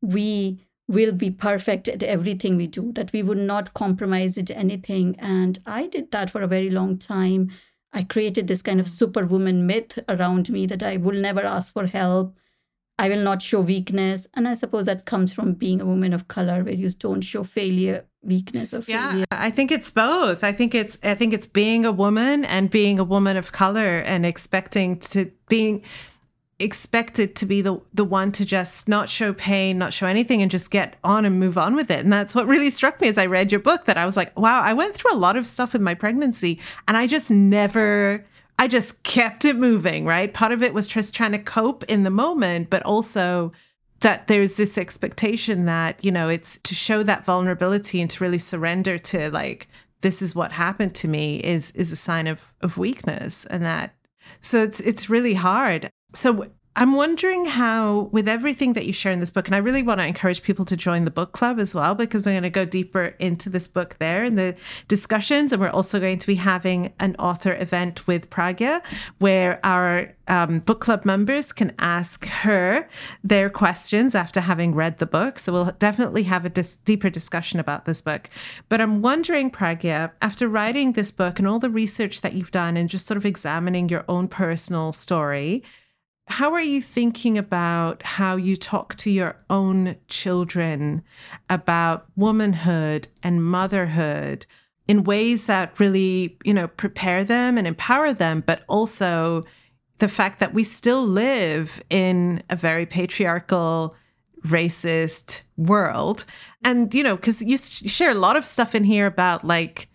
[0.00, 5.16] we will be perfect at everything we do, that we would not compromise at anything.
[5.18, 7.50] And I did that for a very long time.
[7.92, 8.90] I created this kind of mm.
[8.90, 12.36] superwoman myth around me that I will never ask for help.
[12.98, 14.26] I will not show weakness.
[14.34, 17.44] And I suppose that comes from being a woman of color where you don't show
[17.44, 19.18] failure, weakness or failure.
[19.18, 20.42] Yeah, I think it's both.
[20.42, 23.98] I think it's I think it's being a woman and being a woman of color
[23.98, 25.84] and expecting to being
[26.58, 30.50] expected to be the the one to just not show pain, not show anything and
[30.50, 32.00] just get on and move on with it.
[32.00, 34.36] And that's what really struck me as I read your book that I was like,
[34.38, 38.22] wow, I went through a lot of stuff with my pregnancy and I just never
[38.58, 40.32] I just kept it moving, right?
[40.32, 43.52] Part of it was just trying to cope in the moment, but also
[44.00, 48.38] that there's this expectation that, you know, it's to show that vulnerability and to really
[48.38, 49.68] surrender to like,
[50.00, 53.94] this is what happened to me is is a sign of of weakness and that
[54.40, 55.90] so it's it's really hard.
[56.14, 56.46] So
[56.78, 59.98] I'm wondering how, with everything that you share in this book, and I really want
[59.98, 62.66] to encourage people to join the book club as well, because we're going to go
[62.66, 64.54] deeper into this book there in the
[64.86, 65.52] discussions.
[65.52, 68.82] And we're also going to be having an author event with Pragya,
[69.20, 72.86] where our um, book club members can ask her
[73.24, 75.38] their questions after having read the book.
[75.38, 78.28] So we'll definitely have a dis- deeper discussion about this book.
[78.68, 82.76] But I'm wondering, Pragya, after writing this book and all the research that you've done
[82.76, 85.62] and just sort of examining your own personal story,
[86.28, 91.02] how are you thinking about how you talk to your own children
[91.48, 94.44] about womanhood and motherhood
[94.88, 99.42] in ways that really, you know, prepare them and empower them, but also
[99.98, 103.94] the fact that we still live in a very patriarchal,
[104.46, 106.24] racist world.
[106.62, 109.88] And, you know, because you share a lot of stuff in here about like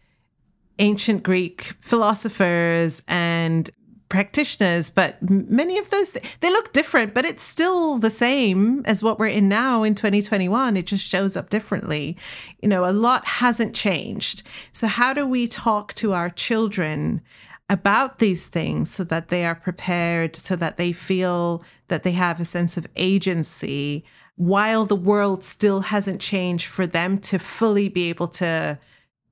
[0.79, 3.69] ancient Greek philosophers and
[4.12, 9.18] practitioners, but many of those they look different, but it's still the same as what
[9.18, 10.78] we're in now in 2021.
[10.78, 12.18] It just shows up differently.
[12.62, 14.43] You know, a lot hasn't changed.
[14.74, 17.22] So how do we talk to our children
[17.70, 22.39] about these things so that they are prepared, so that they feel that they have
[22.39, 24.03] a sense of agency
[24.36, 28.78] while the world still hasn't changed for them to fully be able to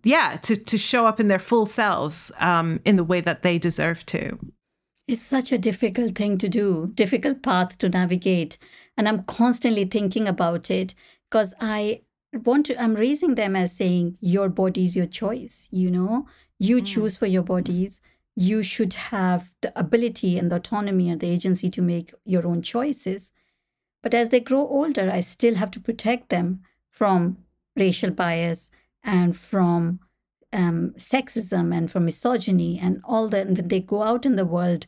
[0.04, 3.58] yeah to to show up in their full selves um, in the way that they
[3.58, 4.38] deserve to
[5.10, 8.60] it's such a difficult thing to do, difficult path to navigate.
[8.96, 10.94] And I'm constantly thinking about it
[11.28, 12.02] because I
[12.32, 16.28] want to, I'm raising them as saying, your body is your choice, you know,
[16.60, 16.86] you mm.
[16.86, 18.02] choose for your bodies.
[18.36, 22.62] You should have the ability and the autonomy and the agency to make your own
[22.62, 23.32] choices.
[24.04, 27.40] But as they grow older, I still have to protect them from
[27.76, 28.70] racial bias
[29.04, 30.02] and from
[30.54, 33.48] um, sexism and for misogyny and all that.
[33.48, 34.86] And when they go out in the world,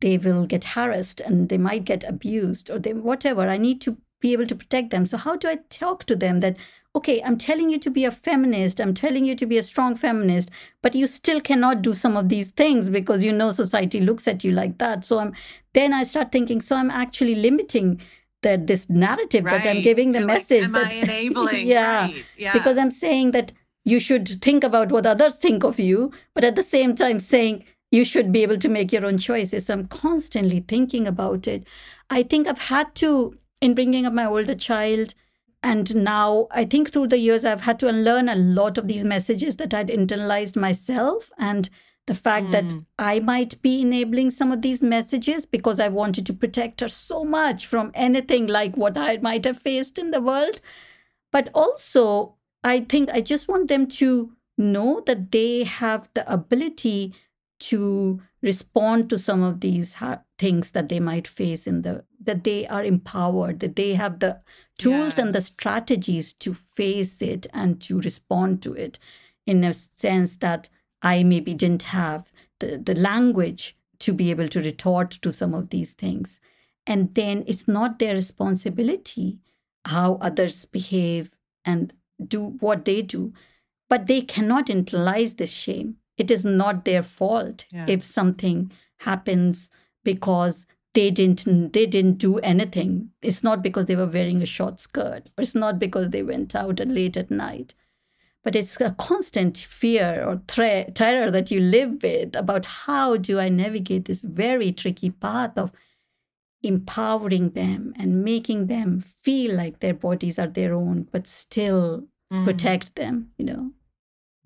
[0.00, 3.48] they will get harassed and they might get abused or they whatever.
[3.48, 5.06] I need to be able to protect them.
[5.06, 6.56] So how do I talk to them that
[6.96, 9.96] okay, I'm telling you to be a feminist, I'm telling you to be a strong
[9.96, 10.50] feminist,
[10.80, 14.42] but you still cannot do some of these things because you know society looks at
[14.42, 15.04] you like that.
[15.04, 15.34] So I'm
[15.74, 18.00] then I start thinking, so I'm actually limiting
[18.42, 19.62] that this narrative right.
[19.62, 21.66] that I'm giving the You're message like, that enabling?
[21.66, 22.24] yeah, right.
[22.38, 23.52] yeah, because I'm saying that
[23.86, 27.64] you should think about what others think of you, but at the same time saying
[27.92, 29.70] you should be able to make your own choices.
[29.70, 31.64] I'm constantly thinking about it.
[32.10, 35.14] I think I've had to, in bringing up my older child,
[35.62, 39.04] and now I think through the years, I've had to unlearn a lot of these
[39.04, 41.30] messages that I'd internalized myself.
[41.38, 41.70] And
[42.06, 42.52] the fact mm.
[42.52, 42.78] that hmm.
[42.98, 47.24] I might be enabling some of these messages because I wanted to protect her so
[47.24, 50.60] much from anything like what I might have faced in the world.
[51.32, 52.35] But also,
[52.66, 57.14] I think I just want them to know that they have the ability
[57.58, 62.44] to respond to some of these ha- things that they might face in the that
[62.44, 64.40] they are empowered that they have the
[64.78, 65.18] tools yes.
[65.18, 68.98] and the strategies to face it and to respond to it
[69.46, 70.68] in a sense that
[71.02, 75.70] i maybe didn't have the, the language to be able to retort to some of
[75.70, 76.38] these things
[76.86, 79.38] and then it's not their responsibility
[79.86, 81.92] how others behave and
[82.24, 83.32] do what they do,
[83.88, 85.96] but they cannot internalize this shame.
[86.16, 87.86] It is not their fault yeah.
[87.88, 89.70] if something happens
[90.02, 93.10] because they didn't they didn't do anything.
[93.20, 96.54] It's not because they were wearing a short skirt, or it's not because they went
[96.54, 97.74] out late at night.
[98.42, 103.38] But it's a constant fear or thre- terror that you live with about how do
[103.38, 105.72] I navigate this very tricky path of
[106.62, 112.44] empowering them and making them feel like their bodies are their own, but still mm.
[112.44, 113.70] protect them, you know.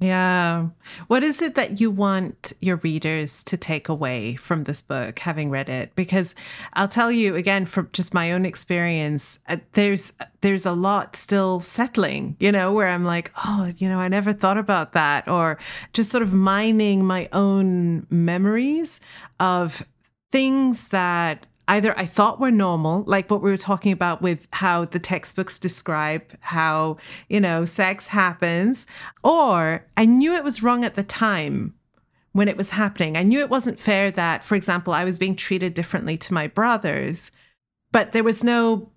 [0.01, 0.69] Yeah.
[1.09, 5.51] What is it that you want your readers to take away from this book, having
[5.51, 5.95] read it?
[5.95, 6.35] Because
[6.73, 11.61] I'll tell you again, from just my own experience, uh, there's there's a lot still
[11.61, 12.35] settling.
[12.41, 15.59] You know, where I'm like, oh, you know, I never thought about that, or
[15.93, 19.01] just sort of mining my own memories
[19.39, 19.87] of
[20.33, 24.87] things that either I thought were normal, like what we were talking about with how
[24.87, 26.97] the textbooks describe how,
[27.29, 28.87] you know, sex happens,
[29.23, 31.75] or I knew it was wrong at the time
[32.33, 33.17] when it was happening.
[33.17, 36.49] I knew it wasn't fair that, for example, I was being treated differently to my
[36.49, 37.31] brothers,
[37.93, 38.91] but there was no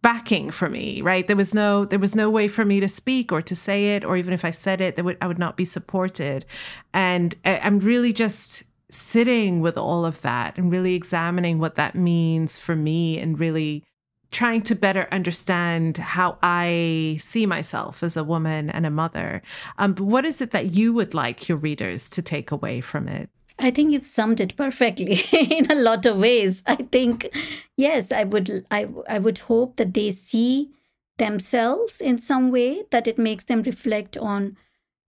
[0.00, 3.32] backing for me right there was no there was no way for me to speak
[3.32, 5.56] or to say it or even if i said it that would, i would not
[5.56, 6.46] be supported
[6.94, 12.58] and i'm really just sitting with all of that and really examining what that means
[12.58, 13.84] for me and really
[14.30, 19.42] trying to better understand how I see myself as a woman and a mother.
[19.78, 23.30] Um, what is it that you would like your readers to take away from it?
[23.58, 26.62] I think you've summed it perfectly in a lot of ways.
[26.66, 27.28] I think,
[27.76, 30.70] yes, I would, I, I would hope that they see
[31.16, 34.56] themselves in some way, that it makes them reflect on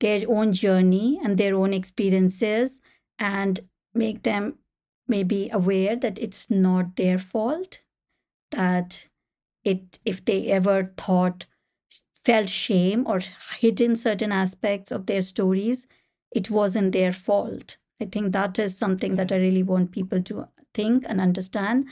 [0.01, 2.81] their own journey and their own experiences
[3.21, 3.61] and
[3.95, 4.59] make them
[5.09, 7.81] maybe aware that it's not their fault,
[8.53, 9.07] that
[9.65, 11.47] it, if they ever thought,
[12.25, 13.21] felt shame or
[13.59, 15.87] hidden certain aspects of their stories,
[16.33, 17.79] it wasn't their fault.
[18.01, 21.87] I think that is something that I really want people to think and understand.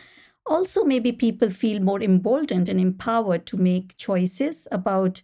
[0.46, 5.22] Also, maybe people feel more emboldened and empowered to make choices about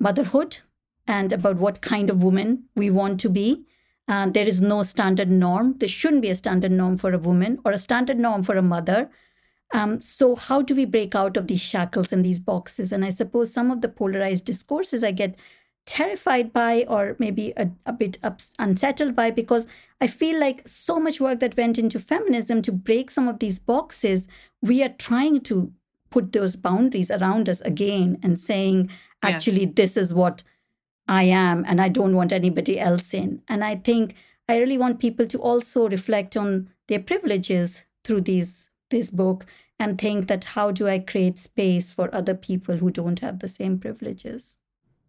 [0.00, 0.58] motherhood
[1.06, 3.66] and about what kind of woman we want to be.
[4.08, 5.74] Uh, there is no standard norm.
[5.78, 8.62] There shouldn't be a standard norm for a woman or a standard norm for a
[8.62, 9.10] mother.
[9.74, 12.90] Um, so, how do we break out of these shackles and these boxes?
[12.90, 15.36] And I suppose some of the polarized discourses I get
[15.84, 19.66] terrified by or maybe a, a bit ups, unsettled by because
[20.00, 23.58] I feel like so much work that went into feminism to break some of these
[23.58, 24.28] boxes,
[24.62, 25.72] we are trying to
[26.10, 28.90] put those boundaries around us again and saying,
[29.22, 29.72] actually, yes.
[29.74, 30.42] this is what
[31.08, 33.42] I am and I don't want anybody else in.
[33.48, 34.14] And I think
[34.48, 39.44] I really want people to also reflect on their privileges through these this book
[39.78, 43.48] and think that how do I create space for other people who don't have the
[43.48, 44.56] same privileges.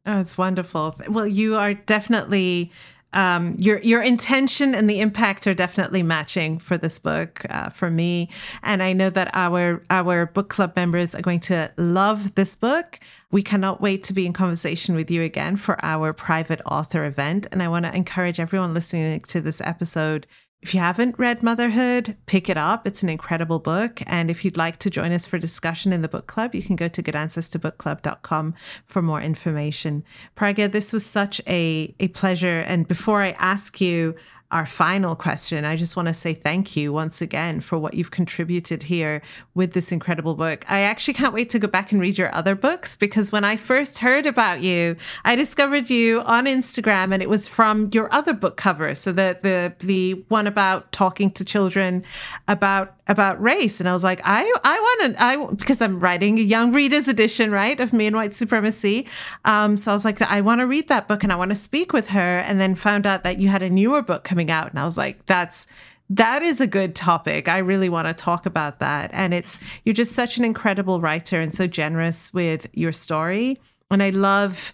[0.06, 0.96] Oh, it's wonderful.
[1.10, 2.72] Well, you are definitely
[3.14, 7.90] um, your your intention and the impact are definitely matching for this book uh, for
[7.90, 8.30] me,
[8.62, 13.00] and I know that our our book club members are going to love this book.
[13.32, 17.48] We cannot wait to be in conversation with you again for our private author event,
[17.52, 20.28] and I want to encourage everyone listening to this episode
[20.62, 22.86] if you haven't read Motherhood, pick it up.
[22.86, 24.02] It's an incredible book.
[24.08, 26.76] And if you'd like to join us for discussion in the book club, you can
[26.76, 28.54] go to goodancestorbookclub.com
[28.86, 30.04] for more information.
[30.36, 32.60] Pragya, this was such a, a pleasure.
[32.60, 34.16] And before I ask you
[34.52, 38.10] our final question, I just want to say thank you once again for what you've
[38.10, 39.22] contributed here
[39.54, 40.66] with this incredible book.
[40.68, 43.58] I actually can't wait to go back and read your other books because when I
[43.58, 48.34] first heard about you, I discovered you on Instagram and it was from your other
[48.34, 48.96] book cover.
[48.96, 52.04] So the the the one about talking to children
[52.48, 53.80] about about race.
[53.80, 57.08] And I was like, I I want to I because I'm writing a young readers
[57.08, 59.08] edition, right, of Me and White Supremacy.
[59.46, 61.56] Um, so I was like, I want to read that book and I want to
[61.56, 62.40] speak with her.
[62.40, 64.70] And then found out that you had a newer book coming coming out.
[64.70, 65.68] And I was like, that's
[66.12, 67.48] that is a good topic.
[67.48, 69.12] I really want to talk about that.
[69.14, 73.60] And it's you're just such an incredible writer and so generous with your story.
[73.92, 74.74] And I love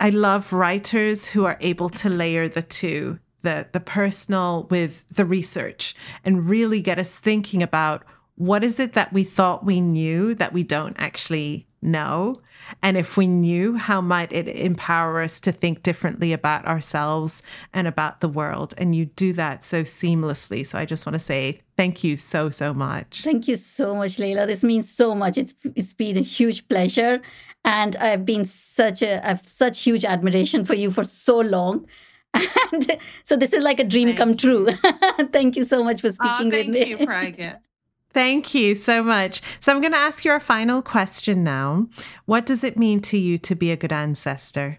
[0.00, 5.26] I love writers who are able to layer the two, the the personal with the
[5.26, 5.94] research
[6.24, 8.04] and really get us thinking about
[8.36, 12.36] what is it that we thought we knew that we don't actually know?
[12.82, 17.42] And if we knew, how might it empower us to think differently about ourselves
[17.72, 18.74] and about the world?
[18.78, 20.66] And you do that so seamlessly.
[20.66, 23.22] So I just want to say thank you so, so much.
[23.22, 24.46] Thank you so much, Layla.
[24.46, 25.36] This means so much.
[25.36, 27.20] It's, it's been a huge pleasure.
[27.64, 31.86] And I've been such a, I've such huge admiration for you for so long.
[32.72, 34.36] And so this is like a dream thank come you.
[34.36, 34.68] true.
[35.32, 36.78] thank you so much for ah, speaking oh, with me.
[36.78, 37.58] Thank you, Pragya.
[38.12, 39.42] Thank you so much.
[39.60, 41.86] So I'm going to ask you our final question now.
[42.26, 44.78] What does it mean to you to be a good ancestor?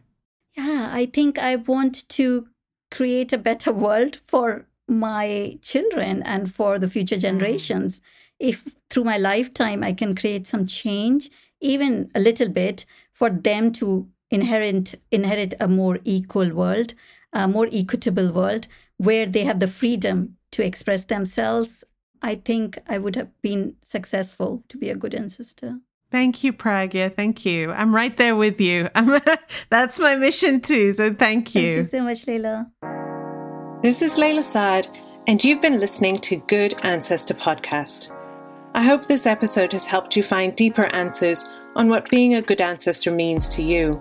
[0.55, 2.47] Yeah, I think I want to
[2.91, 7.21] create a better world for my children and for the future mm.
[7.21, 8.01] generations.
[8.39, 11.31] If through my lifetime I can create some change,
[11.61, 16.93] even a little bit, for them to inherit inherit a more equal world,
[17.31, 21.83] a more equitable world where they have the freedom to express themselves
[22.23, 25.79] I think I would have been successful to be a good ancestor.
[26.09, 27.13] Thank you, Pragya.
[27.13, 27.71] Thank you.
[27.71, 28.89] I'm right there with you.
[28.95, 29.19] I'm,
[29.69, 30.93] that's my mission too.
[30.93, 31.83] So thank you.
[31.83, 33.81] Thank you so much, Layla.
[33.81, 34.87] This is Layla Saad,
[35.27, 38.09] and you've been listening to Good Ancestor Podcast.
[38.73, 42.61] I hope this episode has helped you find deeper answers on what being a good
[42.61, 43.91] ancestor means to you.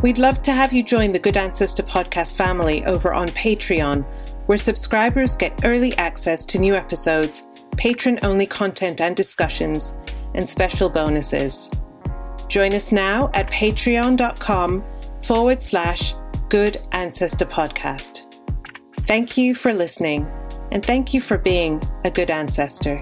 [0.00, 4.06] We'd love to have you join the Good Ancestor Podcast family over on Patreon
[4.46, 9.98] where subscribers get early access to new episodes, patron only content and discussions,
[10.34, 11.70] and special bonuses.
[12.48, 14.84] Join us now at patreon.com
[15.22, 16.14] forward slash
[16.48, 18.28] good ancestor podcast.
[19.06, 20.26] Thank you for listening,
[20.70, 22.98] and thank you for being a good ancestor.